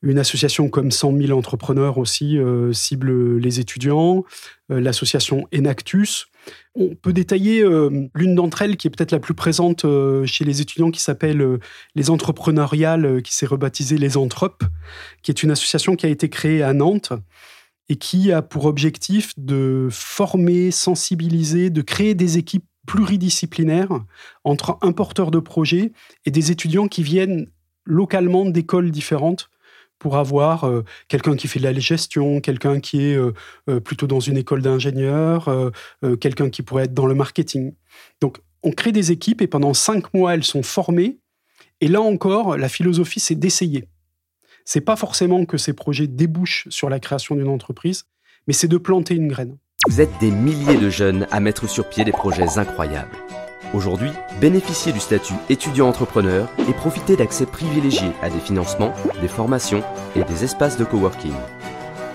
Une 0.05 0.19
association 0.19 0.69
comme 0.69 0.91
100 0.91 1.17
000 1.17 1.37
entrepreneurs 1.37 1.97
aussi 1.97 2.37
euh, 2.37 2.71
cible 2.73 3.39
les 3.39 3.59
étudiants. 3.59 4.23
Euh, 4.71 4.79
L'association 4.79 5.47
Enactus. 5.51 6.27
On 6.75 6.93
peut 6.93 7.11
détailler 7.11 7.63
euh, 7.63 8.07
l'une 8.13 8.35
d'entre 8.35 8.61
elles 8.61 8.77
qui 8.77 8.85
est 8.85 8.91
peut-être 8.91 9.11
la 9.11 9.19
plus 9.19 9.33
présente 9.33 9.83
chez 10.25 10.45
les 10.45 10.61
étudiants 10.61 10.91
qui 10.91 11.01
s'appelle 11.01 11.59
les 11.95 12.11
entrepreneuriales, 12.11 13.23
qui 13.23 13.33
s'est 13.33 13.47
rebaptisée 13.47 13.97
les 13.97 14.15
Entrep, 14.15 14.63
qui 15.23 15.31
est 15.31 15.41
une 15.41 15.49
association 15.49 15.95
qui 15.95 16.05
a 16.05 16.09
été 16.09 16.29
créée 16.29 16.61
à 16.61 16.73
Nantes 16.73 17.13
et 17.89 17.95
qui 17.95 18.31
a 18.31 18.43
pour 18.43 18.65
objectif 18.65 19.33
de 19.37 19.87
former, 19.89 20.69
sensibiliser, 20.69 21.71
de 21.71 21.81
créer 21.81 22.13
des 22.13 22.37
équipes 22.37 22.65
pluridisciplinaires 22.85 24.03
entre 24.43 24.77
un 24.83 24.91
porteur 24.91 25.31
de 25.31 25.39
projet 25.39 25.93
et 26.25 26.31
des 26.31 26.51
étudiants 26.51 26.87
qui 26.87 27.01
viennent 27.01 27.47
localement 27.85 28.45
d'écoles 28.45 28.91
différentes 28.91 29.49
pour 29.99 30.17
avoir 30.17 30.65
euh, 30.65 30.83
quelqu'un 31.07 31.35
qui 31.35 31.47
fait 31.47 31.59
de 31.59 31.63
la 31.63 31.73
gestion, 31.73 32.41
quelqu'un 32.41 32.79
qui 32.79 33.01
est 33.03 33.15
euh, 33.15 33.33
euh, 33.69 33.79
plutôt 33.79 34.07
dans 34.07 34.19
une 34.19 34.37
école 34.37 34.61
d'ingénieur, 34.61 35.49
quelqu'un 36.19 36.49
qui 36.49 36.61
pourrait 36.61 36.85
être 36.85 36.93
dans 36.93 37.05
le 37.05 37.15
marketing. 37.15 37.73
Donc, 38.21 38.39
on 38.63 38.71
crée 38.71 38.91
des 38.91 39.11
équipes 39.11 39.41
et 39.41 39.47
pendant 39.47 39.73
cinq 39.73 40.13
mois, 40.13 40.33
elles 40.33 40.43
sont 40.43 40.63
formées. 40.63 41.17
Et 41.81 41.87
là 41.87 42.01
encore, 42.01 42.57
la 42.57 42.69
philosophie, 42.69 43.19
c'est 43.19 43.35
d'essayer. 43.35 43.87
C'est 44.63 44.81
pas 44.81 44.95
forcément 44.95 45.45
que 45.45 45.57
ces 45.57 45.73
projets 45.73 46.07
débouchent 46.07 46.67
sur 46.69 46.89
la 46.89 46.99
création 46.99 47.35
d'une 47.35 47.49
entreprise, 47.49 48.05
mais 48.47 48.53
c'est 48.53 48.67
de 48.67 48.77
planter 48.77 49.15
une 49.15 49.27
graine. 49.27 49.57
Vous 49.87 50.01
êtes 50.01 50.17
des 50.19 50.31
milliers 50.31 50.77
de 50.77 50.89
jeunes 50.89 51.27
à 51.31 51.39
mettre 51.39 51.69
sur 51.69 51.87
pied 51.87 52.03
des 52.03 52.11
projets 52.11 52.57
incroyables. 52.57 53.15
Aujourd'hui, 53.75 54.11
bénéficiez 54.39 54.93
du 54.93 55.01
statut 55.01 55.33
étudiant-entrepreneur 55.49 56.49
et 56.69 56.71
profitez 56.71 57.17
d'accès 57.17 57.45
privilégiés 57.45 58.13
à 58.21 58.29
des 58.29 58.39
financements, 58.39 58.93
des 59.19 59.27
formations 59.27 59.83
et 60.15 60.23
des 60.23 60.45
espaces 60.45 60.77
de 60.77 60.85
coworking. 60.85 61.33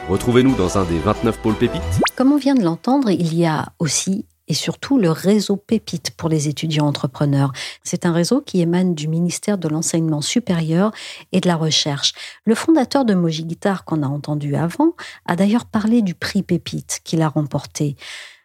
Retrouvez-nous 0.09 0.57
dans 0.57 0.79
un 0.79 0.85
des 0.85 0.99
29 0.99 1.39
pôles 1.43 1.57
pépites 1.57 1.83
Comme 2.17 2.33
on 2.33 2.39
vient 2.39 2.55
de 2.55 2.65
l'entendre, 2.65 3.11
il 3.11 3.35
y 3.35 3.45
a 3.45 3.75
aussi 3.79 4.25
et 4.49 4.55
surtout 4.55 4.99
le 4.99 5.11
réseau 5.11 5.57
Pépite 5.57 6.13
pour 6.13 6.31
les 6.31 6.49
étudiants 6.49 6.87
entrepreneurs. 6.87 7.53
C'est 7.85 8.07
un 8.07 8.13
réseau 8.15 8.41
qui 8.41 8.63
émane 8.63 8.95
du 8.95 9.07
ministère 9.07 9.59
de 9.59 9.69
l'Enseignement 9.69 10.23
supérieur 10.23 10.93
et 11.33 11.41
de 11.41 11.47
la 11.47 11.57
Recherche. 11.57 12.15
Le 12.47 12.55
fondateur 12.55 13.05
de 13.05 13.13
Moji 13.13 13.45
Guitare 13.45 13.85
qu'on 13.85 14.03
a 14.03 14.09
entendu 14.09 14.57
avant 14.57 14.95
a 15.27 15.37
d'ailleurs 15.37 15.67
parlé 15.67 16.01
du 16.01 16.15
prix 16.15 16.43
Pépite 16.43 17.01
qu'il 17.05 17.21
a 17.21 17.29
remporté. 17.29 17.97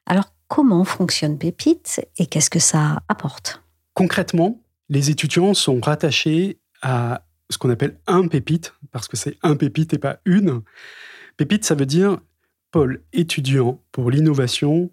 Alors 0.06 0.26
comment 0.48 0.84
fonctionne 0.84 1.38
Pépite 1.38 2.06
et 2.18 2.26
qu'est-ce 2.28 2.50
que 2.50 2.60
ça 2.60 3.04
apporte? 3.08 3.64
Concrètement, 3.94 4.62
les 4.90 5.10
étudiants 5.10 5.54
sont 5.54 5.80
rattachés 5.80 6.60
à 6.82 7.26
ce 7.50 7.58
qu'on 7.58 7.70
appelle 7.70 8.00
un 8.08 8.28
pépite, 8.28 8.74
parce 8.92 9.08
que 9.08 9.18
c'est 9.18 9.38
un 9.44 9.56
pépite 9.56 9.94
et 9.94 9.98
pas 9.98 10.20
une. 10.26 10.62
Pépite, 11.38 11.66
ça 11.66 11.76
veut 11.76 11.86
dire 11.86 12.18
pôle 12.72 13.04
étudiant 13.14 13.82
pour 13.92 14.12
l'innovation, 14.12 14.92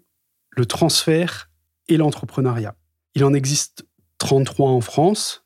le 0.51 0.65
transfert 0.65 1.49
et 1.89 1.97
l'entrepreneuriat. 1.97 2.75
Il 3.15 3.23
en 3.25 3.33
existe 3.33 3.85
33 4.19 4.69
en 4.69 4.81
France. 4.81 5.45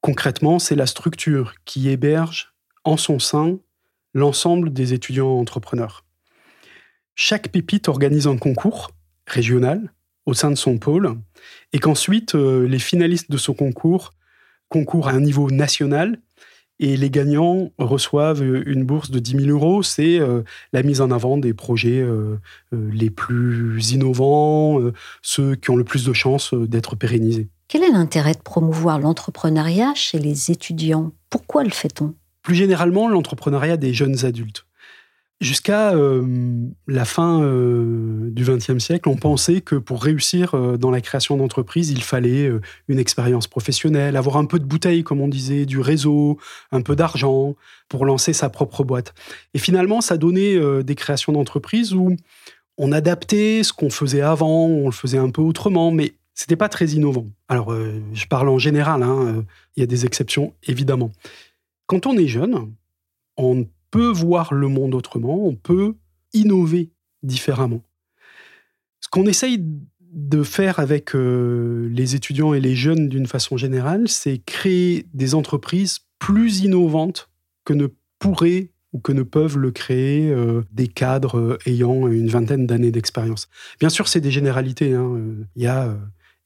Concrètement, 0.00 0.58
c'est 0.58 0.74
la 0.74 0.86
structure 0.86 1.54
qui 1.64 1.88
héberge 1.88 2.54
en 2.84 2.96
son 2.96 3.18
sein 3.18 3.58
l'ensemble 4.14 4.72
des 4.72 4.94
étudiants 4.94 5.38
entrepreneurs. 5.38 6.04
Chaque 7.14 7.50
pépite 7.52 7.88
organise 7.88 8.26
un 8.26 8.36
concours 8.36 8.90
régional 9.30 9.92
au 10.26 10.34
sein 10.34 10.50
de 10.50 10.56
son 10.56 10.78
pôle 10.78 11.16
et 11.72 11.78
qu'ensuite 11.78 12.34
euh, 12.34 12.66
les 12.68 12.78
finalistes 12.78 13.30
de 13.30 13.38
ce 13.38 13.50
concours 13.50 14.12
concourent 14.68 15.08
à 15.08 15.12
un 15.12 15.20
niveau 15.20 15.50
national 15.50 16.18
et 16.80 16.96
les 16.96 17.10
gagnants 17.10 17.70
reçoivent 17.78 18.42
une 18.42 18.84
bourse 18.84 19.10
de 19.10 19.18
10 19.18 19.44
000 19.44 19.50
euros. 19.50 19.82
C'est 19.82 20.18
euh, 20.18 20.42
la 20.72 20.82
mise 20.82 21.02
en 21.02 21.10
avant 21.10 21.36
des 21.36 21.52
projets 21.52 22.00
euh, 22.00 22.38
euh, 22.72 22.90
les 22.92 23.10
plus 23.10 23.92
innovants, 23.92 24.80
euh, 24.80 24.94
ceux 25.20 25.54
qui 25.56 25.70
ont 25.70 25.76
le 25.76 25.84
plus 25.84 26.06
de 26.06 26.14
chances 26.14 26.54
euh, 26.54 26.66
d'être 26.66 26.96
pérennisés. 26.96 27.48
Quel 27.68 27.82
est 27.82 27.92
l'intérêt 27.92 28.32
de 28.32 28.40
promouvoir 28.40 28.98
l'entrepreneuriat 28.98 29.92
chez 29.94 30.18
les 30.18 30.50
étudiants? 30.50 31.12
Pourquoi 31.28 31.64
le 31.64 31.70
fait-on? 31.70 32.14
Plus 32.42 32.54
généralement, 32.54 33.08
l'entrepreneuriat 33.08 33.76
des 33.76 33.92
jeunes 33.92 34.24
adultes. 34.24 34.64
Jusqu'à 35.40 35.94
euh, 35.94 36.68
la 36.86 37.06
fin 37.06 37.42
euh, 37.42 38.28
du 38.30 38.44
XXe 38.44 38.78
siècle, 38.78 39.08
on 39.08 39.16
pensait 39.16 39.62
que 39.62 39.74
pour 39.74 40.02
réussir 40.02 40.54
euh, 40.54 40.76
dans 40.76 40.90
la 40.90 41.00
création 41.00 41.38
d'entreprises, 41.38 41.90
il 41.90 42.02
fallait 42.02 42.52
une 42.88 42.98
expérience 42.98 43.46
professionnelle, 43.46 44.16
avoir 44.16 44.36
un 44.36 44.44
peu 44.44 44.58
de 44.58 44.66
bouteille, 44.66 45.02
comme 45.02 45.22
on 45.22 45.28
disait, 45.28 45.64
du 45.64 45.80
réseau, 45.80 46.38
un 46.72 46.82
peu 46.82 46.94
d'argent 46.94 47.56
pour 47.88 48.04
lancer 48.04 48.34
sa 48.34 48.50
propre 48.50 48.84
boîte. 48.84 49.14
Et 49.54 49.58
finalement, 49.58 50.02
ça 50.02 50.18
donnait 50.18 50.82
des 50.82 50.94
créations 50.94 51.32
d'entreprises 51.32 51.94
où 51.94 52.16
on 52.76 52.92
adaptait 52.92 53.62
ce 53.62 53.72
qu'on 53.72 53.90
faisait 53.90 54.20
avant, 54.20 54.66
on 54.66 54.86
le 54.86 54.92
faisait 54.92 55.18
un 55.18 55.30
peu 55.30 55.40
autrement, 55.40 55.90
mais 55.90 56.12
c'était 56.34 56.56
pas 56.56 56.68
très 56.68 56.88
innovant. 56.88 57.26
Alors, 57.48 57.74
je 58.12 58.26
parle 58.26 58.48
en 58.50 58.58
général, 58.58 59.02
hein, 59.02 59.44
il 59.76 59.80
y 59.80 59.82
a 59.84 59.86
des 59.86 60.04
exceptions 60.04 60.52
évidemment. 60.64 61.12
Quand 61.86 62.06
on 62.06 62.16
est 62.16 62.28
jeune, 62.28 62.72
en 63.36 63.64
peut 63.90 64.10
voir 64.10 64.54
le 64.54 64.68
monde 64.68 64.94
autrement, 64.94 65.46
on 65.46 65.54
peut 65.54 65.94
innover 66.32 66.90
différemment. 67.22 67.82
Ce 69.00 69.08
qu'on 69.08 69.26
essaye 69.26 69.64
de 70.12 70.42
faire 70.42 70.78
avec 70.78 71.14
euh, 71.14 71.88
les 71.90 72.14
étudiants 72.14 72.52
et 72.52 72.60
les 72.60 72.74
jeunes 72.74 73.08
d'une 73.08 73.26
façon 73.26 73.56
générale, 73.56 74.08
c'est 74.08 74.38
créer 74.38 75.06
des 75.14 75.34
entreprises 75.34 76.00
plus 76.18 76.60
innovantes 76.60 77.30
que 77.64 77.72
ne 77.72 77.86
pourraient 78.18 78.70
ou 78.92 78.98
que 78.98 79.12
ne 79.12 79.22
peuvent 79.22 79.56
le 79.56 79.70
créer 79.70 80.30
euh, 80.30 80.62
des 80.72 80.88
cadres 80.88 81.38
euh, 81.38 81.58
ayant 81.64 82.08
une 82.08 82.28
vingtaine 82.28 82.66
d'années 82.66 82.90
d'expérience. 82.90 83.48
Bien 83.78 83.88
sûr, 83.88 84.08
c'est 84.08 84.20
des 84.20 84.32
généralités, 84.32 84.94
hein, 84.94 85.16
il 85.54 85.62
y 85.62 85.68
a 85.68 85.96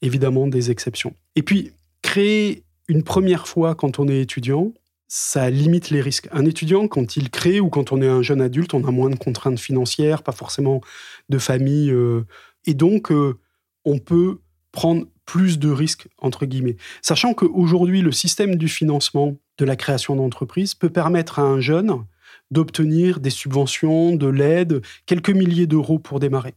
évidemment 0.01 0.47
des 0.47 0.69
exceptions. 0.69 1.15
Et 1.35 1.41
puis, 1.41 1.71
créer 2.03 2.63
une 2.87 3.01
première 3.01 3.47
fois 3.47 3.73
quand 3.73 3.97
on 3.97 4.07
est 4.07 4.21
étudiant, 4.21 4.71
ça 5.07 5.49
limite 5.49 5.89
les 5.89 6.01
risques. 6.01 6.27
Un 6.31 6.45
étudiant, 6.45 6.87
quand 6.87 7.15
il 7.17 7.29
crée 7.29 7.59
ou 7.59 7.69
quand 7.69 7.91
on 7.91 8.01
est 8.01 8.07
un 8.07 8.21
jeune 8.21 8.41
adulte, 8.41 8.73
on 8.73 8.83
a 8.85 8.91
moins 8.91 9.09
de 9.09 9.15
contraintes 9.15 9.59
financières, 9.59 10.23
pas 10.23 10.31
forcément 10.31 10.81
de 11.29 11.37
famille, 11.37 11.91
euh, 11.91 12.25
et 12.65 12.73
donc 12.73 13.11
euh, 13.11 13.37
on 13.83 13.99
peut 13.99 14.39
prendre 14.71 15.05
plus 15.25 15.57
de 15.59 15.69
risques, 15.69 16.07
entre 16.17 16.45
guillemets. 16.45 16.77
Sachant 17.01 17.33
qu'aujourd'hui, 17.33 18.01
le 18.01 18.11
système 18.11 18.55
du 18.55 18.67
financement 18.67 19.35
de 19.57 19.65
la 19.65 19.75
création 19.75 20.15
d'entreprise 20.15 20.75
peut 20.75 20.89
permettre 20.89 21.39
à 21.39 21.43
un 21.43 21.59
jeune 21.59 22.05
d'obtenir 22.51 23.19
des 23.19 23.29
subventions, 23.29 24.15
de 24.15 24.27
l'aide, 24.27 24.81
quelques 25.05 25.29
milliers 25.29 25.67
d'euros 25.67 25.99
pour 25.99 26.19
démarrer. 26.19 26.53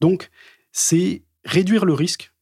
Donc, 0.00 0.30
c'est 0.72 1.22
réduire 1.44 1.84
le 1.84 1.94
risque, 1.94 2.32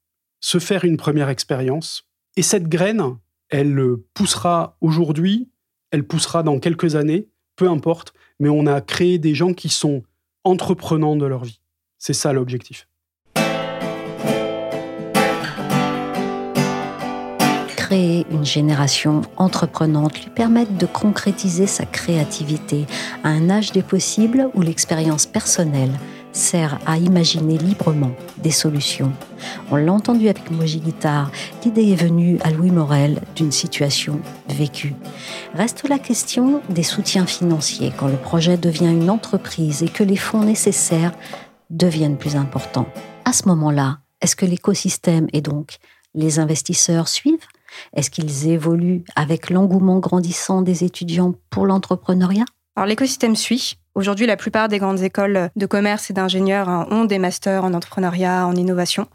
se 0.40 0.58
faire 0.58 0.84
une 0.84 0.96
première 0.96 1.28
expérience, 1.28 2.08
et 2.36 2.42
cette 2.42 2.68
graine, 2.68 3.16
elle 3.50 3.96
poussera 4.14 4.76
aujourd'hui, 4.80 5.48
elle 5.90 6.06
poussera 6.06 6.42
dans 6.42 6.58
quelques 6.58 6.96
années, 6.96 7.28
peu 7.56 7.68
importe, 7.68 8.12
mais 8.38 8.48
on 8.48 8.66
a 8.66 8.80
créé 8.80 9.18
des 9.18 9.34
gens 9.34 9.54
qui 9.54 9.68
sont 9.68 10.02
entreprenants 10.44 11.16
de 11.16 11.26
leur 11.26 11.44
vie. 11.44 11.60
C'est 11.98 12.14
ça 12.14 12.32
l'objectif. 12.32 12.86
créer 17.88 18.26
une 18.30 18.44
génération 18.44 19.22
entreprenante, 19.38 20.22
lui 20.22 20.28
permettre 20.28 20.76
de 20.76 20.84
concrétiser 20.84 21.66
sa 21.66 21.86
créativité 21.86 22.84
à 23.24 23.30
un 23.30 23.48
âge 23.48 23.72
des 23.72 23.80
possibles 23.80 24.50
où 24.52 24.60
l'expérience 24.60 25.24
personnelle 25.24 25.92
sert 26.32 26.78
à 26.86 26.98
imaginer 26.98 27.58
librement 27.58 28.12
des 28.38 28.50
solutions. 28.50 29.12
On 29.70 29.76
l'a 29.76 29.92
entendu 29.92 30.28
avec 30.28 30.50
Moji 30.50 30.80
Guitare, 30.80 31.30
l'idée 31.64 31.92
est 31.92 31.96
venue 31.96 32.38
à 32.42 32.50
Louis 32.50 32.70
Morel 32.70 33.20
d'une 33.36 33.52
situation 33.52 34.20
vécue. 34.48 34.94
Reste 35.54 35.88
la 35.88 35.98
question 35.98 36.60
des 36.68 36.82
soutiens 36.82 37.26
financiers 37.26 37.92
quand 37.96 38.08
le 38.08 38.16
projet 38.16 38.56
devient 38.56 38.90
une 38.90 39.10
entreprise 39.10 39.82
et 39.82 39.88
que 39.88 40.04
les 40.04 40.16
fonds 40.16 40.44
nécessaires 40.44 41.12
deviennent 41.70 42.16
plus 42.16 42.36
importants. 42.36 42.86
À 43.24 43.32
ce 43.32 43.46
moment-là, 43.48 43.98
est-ce 44.20 44.36
que 44.36 44.46
l'écosystème 44.46 45.28
et 45.32 45.40
donc 45.40 45.78
les 46.14 46.38
investisseurs 46.38 47.08
suivent? 47.08 47.46
Est-ce 47.94 48.10
qu'ils 48.10 48.48
évoluent 48.48 49.04
avec 49.14 49.50
l'engouement 49.50 49.98
grandissant 49.98 50.62
des 50.62 50.84
étudiants 50.84 51.34
pour 51.50 51.66
l'entrepreneuriat? 51.66 52.44
Alors 52.76 52.86
l'écosystème 52.86 53.36
suit. 53.36 53.78
Aujourd'hui, 53.98 54.26
la 54.26 54.36
plupart 54.36 54.68
des 54.68 54.78
grandes 54.78 55.02
écoles 55.02 55.50
de 55.56 55.66
commerce 55.66 56.08
et 56.08 56.12
d'ingénieurs 56.12 56.68
hein, 56.68 56.86
ont 56.92 57.04
des 57.04 57.18
masters 57.18 57.64
en 57.64 57.74
entrepreneuriat, 57.74 58.46
en 58.46 58.54
innovation 58.54 59.08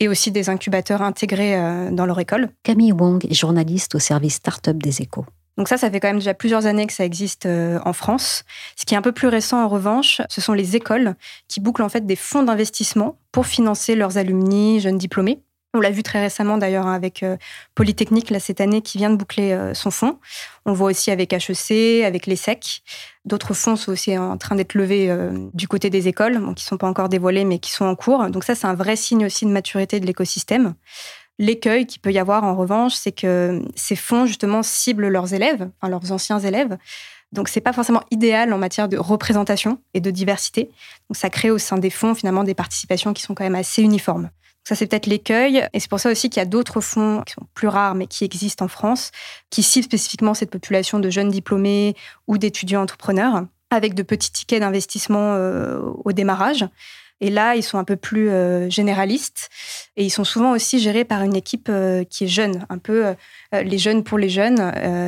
et 0.00 0.08
aussi 0.08 0.30
des 0.30 0.48
incubateurs 0.48 1.02
intégrés 1.02 1.54
euh, 1.54 1.90
dans 1.90 2.06
leur 2.06 2.18
école. 2.18 2.48
Camille 2.62 2.92
Wong 2.92 3.26
est 3.26 3.34
journaliste 3.34 3.94
au 3.94 3.98
service 3.98 4.36
Startup 4.36 4.82
des 4.82 5.02
échos. 5.02 5.26
Donc 5.58 5.68
ça, 5.68 5.76
ça 5.76 5.90
fait 5.90 6.00
quand 6.00 6.08
même 6.08 6.16
déjà 6.16 6.32
plusieurs 6.32 6.64
années 6.64 6.86
que 6.86 6.94
ça 6.94 7.04
existe 7.04 7.44
euh, 7.44 7.78
en 7.84 7.92
France. 7.92 8.44
Ce 8.74 8.86
qui 8.86 8.94
est 8.94 8.96
un 8.96 9.02
peu 9.02 9.12
plus 9.12 9.28
récent 9.28 9.62
en 9.62 9.68
revanche, 9.68 10.22
ce 10.30 10.40
sont 10.40 10.54
les 10.54 10.76
écoles 10.76 11.14
qui 11.46 11.60
bouclent 11.60 11.82
en 11.82 11.90
fait 11.90 12.06
des 12.06 12.16
fonds 12.16 12.42
d'investissement 12.42 13.18
pour 13.32 13.44
financer 13.44 13.94
leurs 13.96 14.16
alumni, 14.16 14.80
jeunes 14.80 14.96
diplômés. 14.96 15.42
On 15.74 15.80
l'a 15.80 15.90
vu 15.90 16.02
très 16.02 16.20
récemment 16.20 16.58
d'ailleurs 16.58 16.86
hein, 16.86 16.92
avec 16.92 17.22
euh, 17.22 17.38
Polytechnique 17.74 18.28
là, 18.28 18.38
cette 18.40 18.60
année 18.60 18.82
qui 18.82 18.98
vient 18.98 19.08
de 19.08 19.16
boucler 19.16 19.52
euh, 19.52 19.72
son 19.72 19.90
fonds. 19.90 20.18
On 20.66 20.74
voit 20.74 20.90
aussi 20.90 21.10
avec 21.10 21.32
HEC, 21.32 22.04
avec 22.04 22.26
l'ESSEC. 22.26 22.82
D'autres 23.24 23.54
fonds 23.54 23.76
sont 23.76 23.90
aussi 23.90 24.18
en 24.18 24.36
train 24.36 24.54
d'être 24.54 24.74
levés 24.74 25.10
euh, 25.10 25.30
du 25.54 25.68
côté 25.68 25.88
des 25.88 26.08
écoles, 26.08 26.38
bon, 26.38 26.52
qui 26.52 26.64
ne 26.64 26.68
sont 26.68 26.76
pas 26.76 26.88
encore 26.88 27.08
dévoilés 27.08 27.46
mais 27.46 27.58
qui 27.58 27.70
sont 27.70 27.86
en 27.86 27.94
cours. 27.94 28.28
Donc 28.28 28.44
ça, 28.44 28.54
c'est 28.54 28.66
un 28.66 28.74
vrai 28.74 28.96
signe 28.96 29.24
aussi 29.24 29.46
de 29.46 29.50
maturité 29.50 29.98
de 29.98 30.04
l'écosystème. 30.04 30.74
L'écueil 31.38 31.86
qu'il 31.86 32.02
peut 32.02 32.12
y 32.12 32.18
avoir 32.18 32.44
en 32.44 32.54
revanche, 32.54 32.92
c'est 32.92 33.12
que 33.12 33.62
ces 33.74 33.96
fonds 33.96 34.26
justement 34.26 34.62
ciblent 34.62 35.08
leurs 35.08 35.32
élèves, 35.32 35.70
enfin 35.80 35.88
leurs 35.88 36.12
anciens 36.12 36.38
élèves. 36.38 36.76
Donc 37.32 37.48
c'est 37.48 37.62
pas 37.62 37.72
forcément 37.72 38.02
idéal 38.10 38.52
en 38.52 38.58
matière 38.58 38.90
de 38.90 38.98
représentation 38.98 39.78
et 39.94 40.00
de 40.02 40.10
diversité. 40.10 40.70
Donc 41.08 41.16
ça 41.16 41.30
crée 41.30 41.50
au 41.50 41.56
sein 41.56 41.78
des 41.78 41.88
fonds 41.88 42.14
finalement 42.14 42.44
des 42.44 42.54
participations 42.54 43.14
qui 43.14 43.22
sont 43.22 43.34
quand 43.34 43.44
même 43.44 43.54
assez 43.54 43.80
uniformes. 43.80 44.28
Ça, 44.64 44.76
c'est 44.76 44.86
peut-être 44.86 45.06
l'écueil. 45.06 45.66
Et 45.72 45.80
c'est 45.80 45.90
pour 45.90 46.00
ça 46.00 46.10
aussi 46.10 46.30
qu'il 46.30 46.40
y 46.40 46.42
a 46.42 46.46
d'autres 46.46 46.80
fonds 46.80 47.22
qui 47.26 47.34
sont 47.34 47.46
plus 47.54 47.68
rares, 47.68 47.94
mais 47.94 48.06
qui 48.06 48.24
existent 48.24 48.64
en 48.64 48.68
France, 48.68 49.10
qui 49.50 49.62
ciblent 49.62 49.84
spécifiquement 49.84 50.34
cette 50.34 50.50
population 50.50 50.98
de 50.98 51.10
jeunes 51.10 51.30
diplômés 51.30 51.96
ou 52.28 52.38
d'étudiants 52.38 52.82
entrepreneurs, 52.82 53.44
avec 53.70 53.94
de 53.94 54.02
petits 54.02 54.30
tickets 54.30 54.60
d'investissement 54.60 55.34
euh, 55.34 55.80
au 56.04 56.12
démarrage. 56.12 56.66
Et 57.20 57.30
là, 57.30 57.54
ils 57.54 57.62
sont 57.62 57.78
un 57.78 57.84
peu 57.84 57.94
plus 57.94 58.30
euh, 58.30 58.68
généralistes 58.68 59.48
et 59.96 60.04
ils 60.04 60.10
sont 60.10 60.24
souvent 60.24 60.52
aussi 60.52 60.80
gérés 60.80 61.04
par 61.04 61.22
une 61.22 61.36
équipe 61.36 61.68
euh, 61.70 62.02
qui 62.02 62.24
est 62.24 62.28
jeune, 62.28 62.66
un 62.68 62.78
peu 62.78 63.14
les 63.52 63.78
jeunes 63.78 64.02
pour 64.02 64.18
les 64.18 64.28
jeunes. 64.28 64.60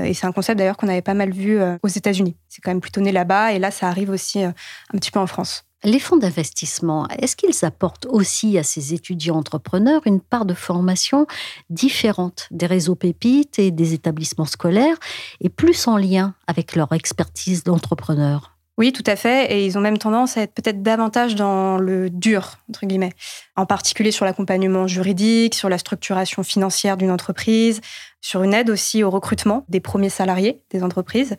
Et 0.05 0.15
c'est 0.15 0.27
un 0.27 0.33
concept 0.33 0.59
d'ailleurs 0.59 0.77
qu'on 0.77 0.89
avait 0.89 1.03
pas 1.03 1.15
mal 1.15 1.31
vu 1.31 1.59
aux 1.83 1.89
États-Unis. 1.89 2.37
C'est 2.49 2.61
quand 2.61 2.71
même 2.71 2.81
plutôt 2.81 3.01
né 3.01 3.11
là-bas 3.11 3.53
et 3.53 3.59
là, 3.59 3.71
ça 3.71 3.89
arrive 3.89 4.11
aussi 4.11 4.43
un 4.43 4.53
petit 4.93 5.11
peu 5.11 5.19
en 5.19 5.27
France. 5.27 5.65
Les 5.87 5.99
fonds 5.99 6.17
d'investissement, 6.17 7.07
est-ce 7.19 7.37
qu'ils 7.37 7.63
apportent 7.63 8.07
aussi 8.07 8.57
à 8.57 8.63
ces 8.63 8.95
étudiants 8.95 9.37
entrepreneurs 9.37 10.01
une 10.07 10.23
part 10.23 10.47
de 10.47 10.55
formation 10.55 11.27
différente 11.69 12.49
des 12.51 12.65
réseaux 12.65 12.95
pépites 12.95 13.59
et 13.59 13.71
des 13.71 13.93
établissements 13.93 14.47
scolaires 14.47 14.97
et 15.43 15.51
plus 15.51 15.87
en 15.87 15.99
lien 15.99 16.35
avec 16.47 16.75
leur 16.75 16.91
expertise 16.95 17.65
d'entrepreneur? 17.65 18.55
Oui, 18.79 18.93
tout 18.93 19.05
à 19.07 19.15
fait. 19.15 19.53
Et 19.53 19.67
ils 19.67 19.77
ont 19.77 19.81
même 19.81 19.99
tendance 19.99 20.39
à 20.39 20.43
être 20.43 20.55
peut-être 20.55 20.83
davantage 20.83 21.35
dans 21.35 21.77
le 21.77 22.09
dur, 22.09 22.57
entre 22.71 22.87
guillemets. 22.87 23.13
En 23.55 23.67
particulier 23.67 24.11
sur 24.11 24.25
l'accompagnement 24.25 24.87
juridique, 24.87 25.55
sur 25.55 25.69
la 25.69 25.79
structuration 25.79 26.43
financière 26.43 26.97
d'une 26.97 27.11
entreprise, 27.11 27.83
sur 28.25 28.43
une 28.43 28.55
aide 28.55 28.71
aussi 28.71 29.03
au 29.05 29.11
recrutement 29.11 29.67
des 29.69 29.81
premiers 29.81 30.09
salariés 30.09 30.63
des 30.71 30.83
entreprises. 30.83 31.37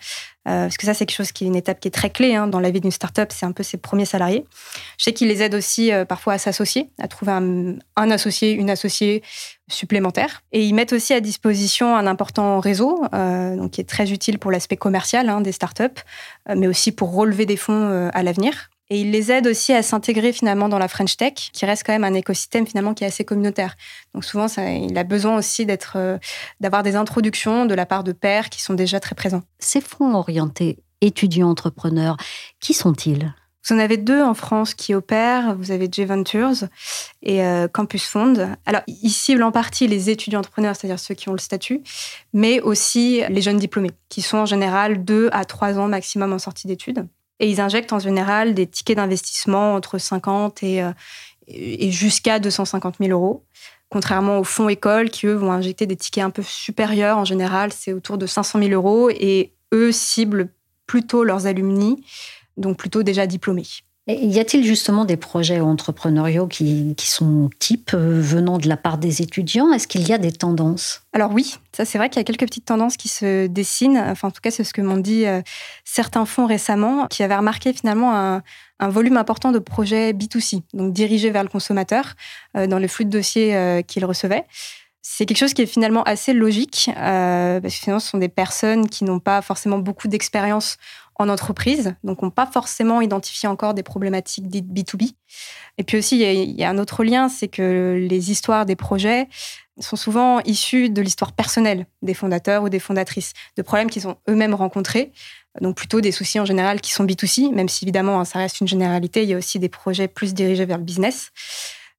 Euh, 0.48 0.66
parce 0.66 0.78
que 0.78 0.86
ça, 0.86 0.94
c'est 0.94 1.08
quelque 1.08 1.18
chose 1.18 1.32
qui 1.32 1.44
est 1.44 1.48
une 1.48 1.56
étape 1.56 1.80
qui 1.80 1.88
est 1.88 1.92
très 1.92 2.12
clé 2.12 2.36
hein, 2.36 2.46
dans 2.46 2.60
la 2.60 2.70
vie 2.70 2.80
d'une 2.80 2.92
start-up, 2.92 3.32
c'est 3.34 3.48
un 3.48 3.54
peu 3.54 3.64
ses 3.64 3.78
premiers 3.78 4.06
salariés. 4.06 4.46
Je 5.00 5.06
sais 5.06 5.12
qu'ils 5.12 5.28
les 5.28 5.42
aident 5.42 5.56
aussi 5.56 5.92
euh, 5.92 6.06
parfois 6.06 6.34
à 6.34 6.38
s'associer, 6.38 6.92
à 7.00 7.08
trouver 7.08 7.32
un, 7.32 8.12
associé, 8.12 8.52
une 8.52 8.70
associée 8.70 9.24
supplémentaire. 9.68 10.44
Et 10.52 10.64
ils 10.64 10.76
mettent 10.76 10.94
aussi 10.94 11.16
à 11.16 11.22
disposition 11.22 11.96
un 11.96 12.06
important 12.06 12.60
réseau, 12.60 13.04
euh, 13.16 13.56
donc 13.56 13.72
qui 13.72 13.82
est 13.82 13.90
très 13.90 14.12
utile 14.12 14.38
pour 14.38 14.52
l'aspect 14.52 14.78
commercial 14.78 15.28
hein, 15.28 15.42
des 15.42 15.54
start-up, 15.54 16.00
euh, 16.52 16.54
mais 16.56 16.68
aussi 16.68 16.92
pour 16.92 17.16
relever 17.16 17.48
des 17.48 17.58
fonds 17.58 18.12
à 18.14 18.22
l'avenir. 18.22 18.70
Et 18.90 19.02
il 19.02 19.12
les 19.12 19.32
aide 19.32 19.48
aussi 19.48 19.74
à 19.74 19.82
s'intégrer 19.82 20.32
finalement 20.32 20.70
dans 20.70 20.78
la 20.78 20.88
French 20.88 21.18
Tech, 21.18 21.34
qui 21.34 21.66
reste 21.66 21.84
quand 21.86 21.94
même 21.94 22.04
un 22.04 22.14
écosystème 22.14 22.68
finalement 22.68 22.94
qui 22.94 23.04
est 23.04 23.08
assez 23.08 23.26
communautaire. 23.26 23.76
Donc 24.14 24.24
souvent, 24.24 24.48
ça, 24.48 24.72
il 24.72 24.98
a 24.98 25.04
besoin 25.04 25.38
aussi 25.38 25.66
d'être, 25.66 25.94
euh, 25.96 26.18
d'avoir 26.60 26.84
des 26.84 26.96
introductions 26.96 27.66
de 27.66 27.74
la 27.74 27.86
part 27.86 28.04
de 28.04 28.12
pairs 28.12 28.50
qui 28.50 28.62
sont 28.62 28.76
déjà 28.76 29.00
très 29.00 29.16
présents. 29.16 29.42
Ces 29.60 29.82
fonds 29.82 30.14
orientés 30.14 30.80
étudiants 31.02 31.50
entrepreneurs, 31.50 32.18
qui 32.60 32.74
sont-ils? 32.74 33.34
Vous 33.68 33.76
en 33.76 33.80
avez 33.80 33.98
deux 33.98 34.22
en 34.22 34.36
France 34.36 34.76
qui 34.76 34.94
opèrent. 34.94 35.56
Vous 35.56 35.72
avez 35.72 35.90
J 35.92 36.06
Ventures 36.06 36.68
et 37.24 37.44
euh, 37.44 37.68
Campus 37.68 38.06
Fund. 38.06 38.56
Alors, 38.68 38.82
ils 38.86 39.10
ciblent 39.10 39.42
en 39.42 39.52
partie 39.52 39.88
les 39.88 40.12
étudiants 40.12 40.40
entrepreneurs, 40.40 40.76
c'est-à-dire 40.76 41.00
ceux 41.00 41.16
qui 41.16 41.30
ont 41.30 41.32
le 41.32 41.40
statut, 41.40 41.82
mais 42.32 42.62
aussi 42.62 43.24
les 43.28 43.42
jeunes 43.42 43.58
diplômés, 43.58 43.92
qui 44.10 44.22
sont 44.22 44.38
en 44.38 44.46
général 44.46 45.04
deux 45.04 45.30
à 45.32 45.46
trois 45.46 45.80
ans 45.80 45.88
maximum 45.88 46.32
en 46.34 46.40
sortie 46.40 46.68
d'études. 46.68 47.08
Et 47.40 47.50
ils 47.50 47.60
injectent 47.60 47.94
en 47.94 48.00
général 48.00 48.54
des 48.54 48.68
tickets 48.68 48.98
d'investissement 48.98 49.76
entre 49.76 49.98
50 49.98 50.64
et, 50.64 50.82
euh, 50.82 50.92
et 51.48 51.92
jusqu'à 51.92 52.40
250 52.40 52.96
000 53.00 53.12
euros. 53.12 53.44
Contrairement 53.90 54.40
aux 54.40 54.44
fonds 54.44 54.70
écoles 54.70 55.10
qui, 55.10 55.28
eux, 55.28 55.34
vont 55.34 55.52
injecter 55.52 55.86
des 55.86 55.96
tickets 55.96 56.24
un 56.24 56.30
peu 56.30 56.44
supérieurs. 56.44 57.18
En 57.18 57.26
général, 57.26 57.72
c'est 57.72 57.94
autour 57.94 58.18
de 58.18 58.26
500 58.26 58.60
000 58.60 58.72
euros. 58.72 59.10
Et 59.10 59.54
eux 59.74 59.92
ciblent 59.92 60.50
plutôt 60.88 61.24
leurs 61.24 61.48
alumni, 61.48 62.04
donc 62.58 62.78
plutôt 62.78 63.04
déjà 63.04 63.28
diplômés. 63.28 63.68
Y 64.08 64.40
a-t-il 64.40 64.64
justement 64.64 65.04
des 65.04 65.18
projets 65.18 65.60
entrepreneuriaux 65.60 66.46
qui, 66.46 66.96
sont 67.00 67.50
types 67.58 67.96
euh, 67.96 68.22
venant 68.22 68.60
de 68.60 68.70
la 68.70 68.78
part 68.78 69.00
des 69.00 69.24
étudiants? 69.24 69.74
Est-ce 69.74 69.88
qu'il 69.88 70.08
y 70.08 70.14
a 70.14 70.20
des 70.20 70.32
tendances? 70.32 71.02
Alors 71.12 71.32
oui, 71.34 71.56
ça 71.72 71.86
c'est 71.86 71.98
vrai 71.98 72.10
qu'il 72.10 72.20
y 72.20 72.22
a 72.22 72.24
quelques 72.24 72.46
petites 72.46 72.66
tendances 72.66 72.98
qui 72.98 73.08
se 73.08 73.48
dessinent. 73.48 73.98
Enfin, 73.98 74.28
en 74.28 74.32
tout 74.32 74.42
cas, 74.42 74.52
c'est 74.52 74.64
ce 74.64 74.74
que 74.74 74.82
m'ont 74.82 74.98
dit 74.98 75.26
euh, 75.26 75.42
certains 75.86 76.26
fonds 76.26 76.46
récemment, 76.46 77.08
qui 77.08 77.24
avaient 77.24 77.36
remarqué 77.36 77.74
finalement 77.74 78.14
un, 78.16 78.44
volume 78.90 79.18
important 79.18 79.52
de 79.52 79.58
projets 79.58 80.14
B2C, 80.14 80.62
donc 80.74 80.94
dirigés 80.94 81.32
vers 81.32 81.44
le 81.44 81.50
consommateur, 81.50 82.14
euh, 82.56 82.68
dans 82.68 82.78
le 82.78 82.88
flux 82.88 83.06
de 83.06 83.10
dossiers 83.10 83.82
qu'ils 83.88 84.06
recevaient. 84.06 84.46
C'est 85.02 85.26
quelque 85.26 85.38
chose 85.38 85.54
qui 85.54 85.64
est 85.64 85.68
finalement 85.68 86.04
assez 86.04 86.34
logique, 86.34 86.90
parce 86.94 87.62
que 87.62 87.70
finalement, 87.70 88.00
ce 88.00 88.10
sont 88.10 88.18
des 88.18 88.30
personnes 88.30 88.88
qui 88.88 89.04
n'ont 89.04 89.20
pas 89.20 89.42
forcément 89.42 89.80
beaucoup 89.80 90.08
d'expérience 90.08 90.78
en 91.16 91.30
entreprise, 91.30 91.96
donc 92.04 92.22
n'ont 92.22 92.30
pas 92.30 92.46
forcément 92.46 93.02
identifié 93.02 93.48
encore 93.48 93.74
des 93.74 93.84
problématiques 93.84 94.48
dites 94.48 94.68
B2B. 94.68 95.14
Et 95.78 95.84
puis 95.84 95.98
aussi, 95.98 96.18
il 96.18 96.22
y, 96.22 96.26
a, 96.26 96.34
il 96.34 96.52
y 96.52 96.64
a 96.64 96.70
un 96.70 96.78
autre 96.78 97.04
lien, 97.04 97.30
c'est 97.30 97.48
que 97.48 97.98
les 98.10 98.32
histoires 98.32 98.66
des 98.66 98.76
projets 98.76 99.28
sont 99.80 99.96
souvent 99.96 100.40
issues 100.42 100.90
de 100.90 101.02
l'histoire 101.02 101.34
personnelle 101.34 101.86
des 102.02 102.14
fondateurs 102.14 102.64
ou 102.64 102.70
des 102.70 102.80
fondatrices, 102.80 103.34
de 103.58 103.62
problèmes 103.62 103.90
qu'ils 103.90 104.08
ont 104.08 104.18
eux-mêmes 104.30 104.54
rencontrés, 104.54 105.12
donc 105.62 105.76
plutôt 105.76 106.02
des 106.02 106.12
soucis 106.12 106.40
en 106.40 106.46
général 106.46 106.82
qui 106.82 106.92
sont 106.92 107.06
B2C, 107.06 107.54
même 107.54 107.70
si 107.70 107.86
évidemment 107.86 108.20
hein, 108.20 108.26
ça 108.26 108.40
reste 108.40 108.62
une 108.62 108.68
généralité, 108.68 109.24
il 109.24 109.30
y 109.30 109.34
a 109.34 109.38
aussi 109.38 109.60
des 109.60 109.70
projets 109.70 110.08
plus 110.08 110.34
dirigés 110.34 110.66
vers 110.66 110.78
le 110.78 110.84
business. 110.84 111.32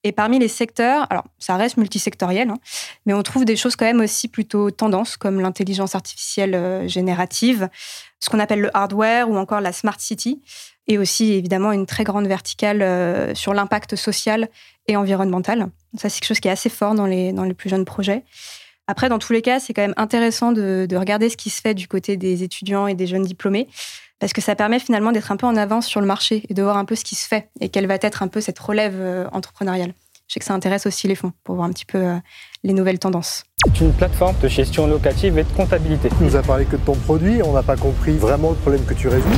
Et 0.06 0.12
parmi 0.12 0.38
les 0.38 0.46
secteurs, 0.46 1.04
alors 1.10 1.24
ça 1.40 1.56
reste 1.56 1.78
multisectoriel, 1.78 2.48
hein, 2.50 2.58
mais 3.06 3.12
on 3.12 3.24
trouve 3.24 3.44
des 3.44 3.56
choses 3.56 3.74
quand 3.74 3.86
même 3.86 4.00
aussi 4.00 4.28
plutôt 4.28 4.70
tendances, 4.70 5.16
comme 5.16 5.40
l'intelligence 5.40 5.96
artificielle 5.96 6.54
euh, 6.54 6.86
générative, 6.86 7.68
ce 8.20 8.30
qu'on 8.30 8.38
appelle 8.38 8.60
le 8.60 8.70
hardware 8.72 9.28
ou 9.28 9.36
encore 9.36 9.60
la 9.60 9.72
smart 9.72 9.98
city, 9.98 10.40
et 10.86 10.96
aussi 10.96 11.32
évidemment 11.32 11.72
une 11.72 11.86
très 11.86 12.04
grande 12.04 12.28
verticale 12.28 12.82
euh, 12.82 13.34
sur 13.34 13.52
l'impact 13.52 13.96
social 13.96 14.48
et 14.86 14.96
environnemental. 14.96 15.70
Ça, 15.98 16.08
c'est 16.08 16.20
quelque 16.20 16.28
chose 16.28 16.38
qui 16.38 16.46
est 16.46 16.52
assez 16.52 16.68
fort 16.68 16.94
dans 16.94 17.06
les, 17.06 17.32
dans 17.32 17.42
les 17.42 17.54
plus 17.54 17.68
jeunes 17.68 17.84
projets. 17.84 18.22
Après, 18.86 19.08
dans 19.08 19.18
tous 19.18 19.32
les 19.32 19.42
cas, 19.42 19.58
c'est 19.58 19.74
quand 19.74 19.82
même 19.82 19.94
intéressant 19.96 20.52
de, 20.52 20.86
de 20.88 20.96
regarder 20.96 21.30
ce 21.30 21.36
qui 21.36 21.50
se 21.50 21.60
fait 21.60 21.74
du 21.74 21.88
côté 21.88 22.16
des 22.16 22.44
étudiants 22.44 22.86
et 22.86 22.94
des 22.94 23.08
jeunes 23.08 23.24
diplômés 23.24 23.66
parce 24.18 24.32
que 24.32 24.40
ça 24.40 24.54
permet 24.54 24.78
finalement 24.78 25.12
d'être 25.12 25.30
un 25.32 25.36
peu 25.36 25.46
en 25.46 25.56
avance 25.56 25.86
sur 25.86 26.00
le 26.00 26.06
marché 26.06 26.44
et 26.48 26.54
de 26.54 26.62
voir 26.62 26.76
un 26.76 26.84
peu 26.84 26.94
ce 26.94 27.04
qui 27.04 27.14
se 27.14 27.26
fait 27.26 27.50
et 27.60 27.68
quelle 27.68 27.86
va 27.86 27.96
être 28.00 28.22
un 28.22 28.28
peu 28.28 28.40
cette 28.40 28.58
relève 28.58 28.96
euh, 28.98 29.26
entrepreneuriale. 29.32 29.92
Je 30.28 30.34
sais 30.34 30.40
que 30.40 30.46
ça 30.46 30.54
intéresse 30.54 30.86
aussi 30.86 31.06
les 31.06 31.14
fonds 31.14 31.32
pour 31.44 31.54
voir 31.54 31.68
un 31.68 31.72
petit 31.72 31.84
peu 31.84 31.98
euh, 31.98 32.16
les 32.64 32.72
nouvelles 32.72 32.98
tendances. 32.98 33.44
C'est 33.64 33.80
une 33.80 33.92
plateforme 33.92 34.34
de 34.42 34.48
gestion 34.48 34.86
locative 34.86 35.38
et 35.38 35.44
de 35.44 35.52
comptabilité. 35.52 36.08
Tu 36.08 36.24
nous 36.24 36.34
as 36.34 36.42
parlé 36.42 36.64
que 36.64 36.76
de 36.76 36.82
ton 36.82 36.94
produit, 36.94 37.42
on 37.44 37.52
n'a 37.52 37.62
pas 37.62 37.76
compris 37.76 38.16
vraiment 38.16 38.50
le 38.50 38.56
problème 38.56 38.84
que 38.84 38.94
tu 38.94 39.08
résous. 39.08 39.28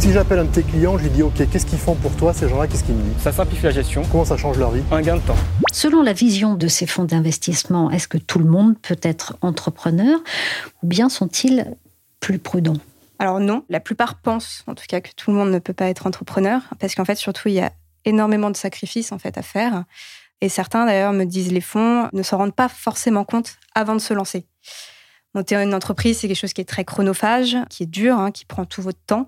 Si 0.00 0.12
j'appelle 0.12 0.40
un 0.40 0.44
de 0.44 0.50
tes 0.50 0.62
clients, 0.62 0.98
je 0.98 1.04
lui 1.04 1.10
dis 1.10 1.22
OK, 1.22 1.34
qu'est-ce 1.50 1.66
qu'ils 1.66 1.78
font 1.78 1.94
pour 1.94 2.12
toi 2.16 2.34
ces 2.34 2.48
gens-là 2.48 2.66
Qu'est-ce 2.66 2.84
qu'ils 2.84 2.94
me 2.94 3.02
disent? 3.02 3.22
Ça 3.22 3.32
simplifie 3.32 3.64
la 3.64 3.70
gestion. 3.70 4.02
Comment 4.10 4.24
ça 4.24 4.36
change 4.36 4.58
leur 4.58 4.70
vie? 4.70 4.82
Un 4.90 5.00
gain 5.00 5.16
de 5.16 5.22
temps. 5.22 5.36
Selon 5.72 6.02
la 6.02 6.12
vision 6.12 6.54
de 6.54 6.68
ces 6.68 6.86
fonds 6.86 7.04
d'investissement, 7.04 7.90
est-ce 7.90 8.08
que 8.08 8.18
tout 8.18 8.38
le 8.38 8.44
monde 8.44 8.74
peut 8.80 8.98
être 9.02 9.36
entrepreneur 9.40 10.18
ou 10.82 10.86
bien 10.86 11.08
sont-ils 11.08 11.64
plus 12.20 12.38
prudents? 12.38 12.76
Alors 13.18 13.40
non, 13.40 13.64
la 13.68 13.80
plupart 13.80 14.20
pensent 14.20 14.62
en 14.66 14.74
tout 14.74 14.84
cas 14.88 15.00
que 15.00 15.10
tout 15.16 15.30
le 15.30 15.36
monde 15.36 15.50
ne 15.50 15.58
peut 15.58 15.72
pas 15.72 15.88
être 15.88 16.06
entrepreneur 16.06 16.62
parce 16.78 16.94
qu'en 16.94 17.04
fait 17.04 17.16
surtout 17.16 17.48
il 17.48 17.54
y 17.54 17.60
a 17.60 17.72
énormément 18.04 18.50
de 18.50 18.56
sacrifices 18.56 19.12
en 19.12 19.18
fait 19.18 19.38
à 19.38 19.42
faire 19.42 19.84
et 20.40 20.48
certains 20.48 20.84
d'ailleurs 20.84 21.12
me 21.12 21.24
disent 21.24 21.52
les 21.52 21.60
fonds 21.60 22.08
ne 22.12 22.22
s'en 22.22 22.38
rendent 22.38 22.54
pas 22.54 22.68
forcément 22.68 23.24
compte 23.24 23.56
avant 23.74 23.94
de 23.94 24.00
se 24.00 24.14
lancer. 24.14 24.46
Monter 25.34 25.56
une 25.56 25.74
entreprise, 25.74 26.18
c'est 26.18 26.28
quelque 26.28 26.38
chose 26.38 26.54
qui 26.54 26.62
est 26.62 26.68
très 26.68 26.86
chronophage, 26.86 27.58
qui 27.68 27.82
est 27.82 27.86
dur, 27.86 28.18
hein, 28.18 28.30
qui 28.30 28.46
prend 28.46 28.64
tout 28.64 28.80
votre 28.80 29.00
temps. 29.06 29.26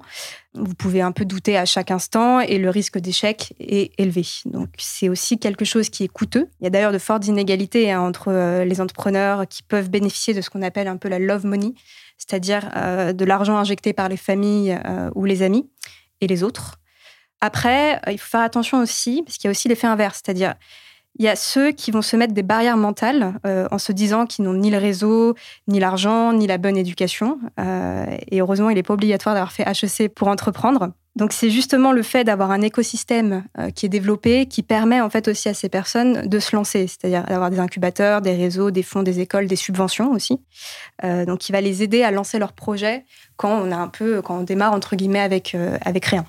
Vous 0.55 0.72
pouvez 0.72 1.03
un 1.03 1.12
peu 1.12 1.27
douter 1.27 1.59
à 1.59 1.66
chaque 1.66 1.90
instant 1.90 2.40
et 2.40 2.57
le 2.57 2.70
risque 2.70 2.96
d'échec 2.98 3.53
est 3.61 3.92
élevé. 4.01 4.27
Donc 4.46 4.70
c'est 4.79 5.11
aussi 5.11 5.38
quelque 5.38 5.66
chose 5.66 5.90
qui 5.90 6.05
est 6.05 6.09
coûteux. 6.09 6.48
Il 6.61 6.64
y 6.64 6.66
a 6.66 6.70
d'ailleurs 6.70 6.92
de 6.92 6.98
fortes 6.98 7.27
inégalités 7.27 7.92
hein, 7.92 8.01
entre 8.01 8.29
euh, 8.29 8.64
les 8.64 8.81
entrepreneurs 8.81 9.46
qui 9.46 9.62
peuvent 9.62 9.90
bénéficier 9.90 10.33
de 10.33 10.40
ce 10.40 10.48
qu'on 10.48 10.62
appelle 10.62 10.88
un 10.88 10.96
peu 10.96 11.11
la 11.11 11.18
love 11.18 11.44
money, 11.44 11.74
c'est-à-dire 12.18 12.70
euh, 12.76 13.12
de 13.12 13.24
l'argent 13.24 13.57
injecté 13.57 13.92
par 13.92 14.09
les 14.09 14.16
familles 14.16 14.78
euh, 14.85 15.11
ou 15.14 15.24
les 15.24 15.42
amis 15.42 15.70
et 16.20 16.26
les 16.26 16.42
autres. 16.42 16.76
Après, 17.40 17.96
euh, 18.07 18.12
il 18.12 18.18
faut 18.18 18.28
faire 18.28 18.40
attention 18.40 18.81
aussi, 18.81 19.22
parce 19.24 19.38
qu'il 19.38 19.46
y 19.46 19.48
a 19.48 19.52
aussi 19.52 19.68
l'effet 19.68 19.87
inverse, 19.87 20.20
c'est-à-dire 20.22 20.54
il 21.18 21.24
y 21.24 21.28
a 21.28 21.37
ceux 21.37 21.72
qui 21.72 21.90
vont 21.90 22.02
se 22.02 22.16
mettre 22.16 22.33
des 22.33 22.44
barrières 22.44 22.76
mentales 22.76 23.40
en 23.44 23.78
se 23.78 23.90
disant 23.90 24.24
qu'ils 24.24 24.44
n'ont 24.44 24.52
ni 24.52 24.70
le 24.70 24.78
réseau, 24.78 25.35
ni 25.66 25.81
l'argent, 25.81 26.33
ni 26.33 26.46
la 26.46 26.59
bonne 26.59 26.76
éducation. 26.76 27.40
Et 28.31 28.40
heureusement, 28.40 28.70
il 28.70 28.76
n'est 28.76 28.85
pas 28.85 28.94
obligatoire 28.94 29.35
d'avoir 29.35 29.50
fait 29.50 29.64
HEC 29.64 30.14
pour 30.14 30.28
entreprendre. 30.28 30.92
Donc 31.18 31.33
c'est 31.33 31.50
justement 31.50 31.90
le 31.90 32.04
fait 32.04 32.22
d'avoir 32.22 32.52
un 32.52 32.62
écosystème 32.62 33.44
euh, 33.59 33.70
qui 33.70 33.87
est 33.87 33.88
développé 33.88 34.46
qui 34.46 34.62
permet 34.62 35.00
en 35.00 35.11
fait 35.11 35.26
aussi 35.26 35.48
à 35.48 35.54
ces 35.54 35.68
personnes 35.68 36.28
de 36.28 36.38
se 36.38 36.54
lancer, 36.54 36.87
c'est-à-dire 36.87 37.24
d'avoir 37.24 37.50
des 37.50 37.59
incubateurs, 37.59 38.20
des 38.20 38.37
réseaux, 38.37 38.70
des 38.70 38.85
fonds, 38.85 39.02
des 39.02 39.18
écoles, 39.18 39.48
des 39.48 39.57
subventions 39.57 40.12
aussi. 40.12 40.40
Euh, 41.02 41.26
donc 41.26 41.40
qui 41.40 41.50
va 41.50 41.61
les 41.61 41.83
aider 41.83 42.04
à 42.04 42.12
lancer 42.12 42.38
leur 42.38 42.52
projet 42.52 43.04
quand 43.37 43.50
on 43.50 43.72
a 43.72 43.76
un 43.76 43.88
peu, 43.88 44.22
quand 44.22 44.38
on 44.38 44.42
démarre 44.44 44.72
entre 44.72 44.94
guillemets 44.94 45.18
avec 45.18 45.57
euh, 45.57 45.76
avec 45.85 46.04
rien. 46.04 46.24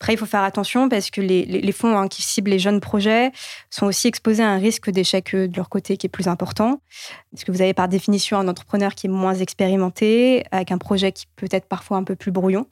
Après, 0.00 0.14
il 0.14 0.16
faut 0.16 0.26
faire 0.26 0.42
attention 0.42 0.88
parce 0.88 1.10
que 1.10 1.20
les, 1.20 1.72
fonds 1.72 1.96
hein, 1.96 2.08
qui 2.08 2.20
ciblent 2.20 2.50
les 2.50 2.58
jeunes 2.58 2.80
projets 2.80 3.30
sont 3.70 3.86
aussi 3.86 4.08
exposés 4.08 4.42
à 4.42 4.50
un 4.50 4.58
risque 4.58 4.90
d'échec 4.90 5.34
de 5.34 5.56
leur 5.56 5.68
côté 5.68 5.96
qui 5.96 6.06
est 6.06 6.10
plus 6.10 6.28
important. 6.28 6.80
Parce 7.32 7.44
que 7.44 7.52
vous 7.52 7.62
avez 7.62 7.72
par 7.72 7.88
définition 7.88 8.36
un 8.36 8.48
entrepreneur 8.48 8.94
qui 8.94 9.06
est 9.06 9.10
moins 9.10 9.34
expérimenté, 9.34 10.44
avec 10.50 10.72
un 10.72 10.78
projet 10.78 11.12
qui 11.12 11.26
peut 11.36 11.48
être 11.50 11.66
parfois 11.66 11.96
un 11.96 12.04
peu 12.04 12.16
plus 12.16 12.32
brouillon. 12.32 12.66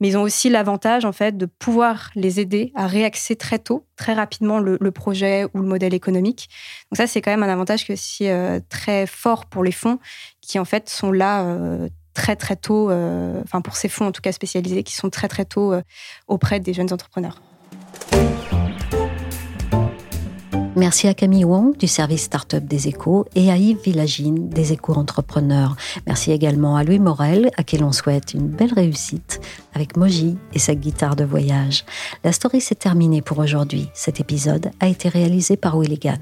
Mais 0.00 0.08
ils 0.08 0.16
ont 0.16 0.22
aussi 0.22 0.48
l'avantage 0.48 1.04
en 1.04 1.12
fait 1.12 1.36
de 1.36 1.46
pouvoir 1.46 2.10
les 2.14 2.40
aider 2.40 2.72
à 2.74 2.86
réaxer 2.86 3.36
très 3.36 3.58
tôt, 3.58 3.86
très 3.96 4.14
rapidement 4.14 4.60
le, 4.60 4.90
projet 4.90 5.44
ou 5.54 5.58
le 5.58 5.66
modèle 5.66 5.94
économique. 5.94 6.48
Donc 6.90 6.96
ça, 6.96 7.06
c'est 7.06 7.20
quand 7.20 7.30
même 7.30 7.42
un 7.42 7.52
avantage 7.52 7.86
que 7.86 7.96
c'est 7.96 8.30
euh, 8.30 8.60
très 8.68 9.06
fort 9.06 9.46
pour 9.46 9.64
les 9.64 9.72
fonds 9.72 9.98
qui 10.40 10.58
en 10.58 10.64
fait 10.64 10.88
sont 10.88 11.12
là 11.12 11.42
euh, 11.42 11.88
très 12.18 12.34
très 12.34 12.56
tôt, 12.56 12.90
euh, 12.90 13.40
enfin 13.44 13.60
pour 13.60 13.76
ces 13.76 13.88
fonds 13.88 14.06
en 14.06 14.12
tout 14.12 14.20
cas 14.20 14.32
spécialisés, 14.32 14.82
qui 14.82 14.94
sont 14.94 15.08
très 15.08 15.28
très 15.28 15.44
tôt 15.44 15.72
euh, 15.72 15.82
auprès 16.26 16.58
des 16.58 16.74
jeunes 16.74 16.92
entrepreneurs. 16.92 17.40
Merci 20.78 21.08
à 21.08 21.14
Camille 21.14 21.44
Wong 21.44 21.76
du 21.76 21.88
service 21.88 22.22
Startup 22.22 22.64
des 22.64 22.86
Échos 22.86 23.26
et 23.34 23.50
à 23.50 23.56
Yves 23.56 23.82
Villagine 23.82 24.48
des 24.48 24.72
Échos 24.72 24.94
Entrepreneurs. 24.94 25.74
Merci 26.06 26.30
également 26.30 26.76
à 26.76 26.84
Louis 26.84 27.00
Morel, 27.00 27.50
à 27.56 27.64
qui 27.64 27.78
l'on 27.78 27.90
souhaite 27.90 28.32
une 28.32 28.46
belle 28.46 28.72
réussite 28.72 29.40
avec 29.74 29.96
Moji 29.96 30.36
et 30.54 30.60
sa 30.60 30.76
guitare 30.76 31.16
de 31.16 31.24
voyage. 31.24 31.84
La 32.22 32.30
story 32.30 32.60
s'est 32.60 32.76
terminée 32.76 33.22
pour 33.22 33.40
aujourd'hui. 33.40 33.88
Cet 33.92 34.20
épisode 34.20 34.70
a 34.78 34.86
été 34.86 35.08
réalisé 35.08 35.56
par 35.56 35.76
Willigan. 35.76 36.18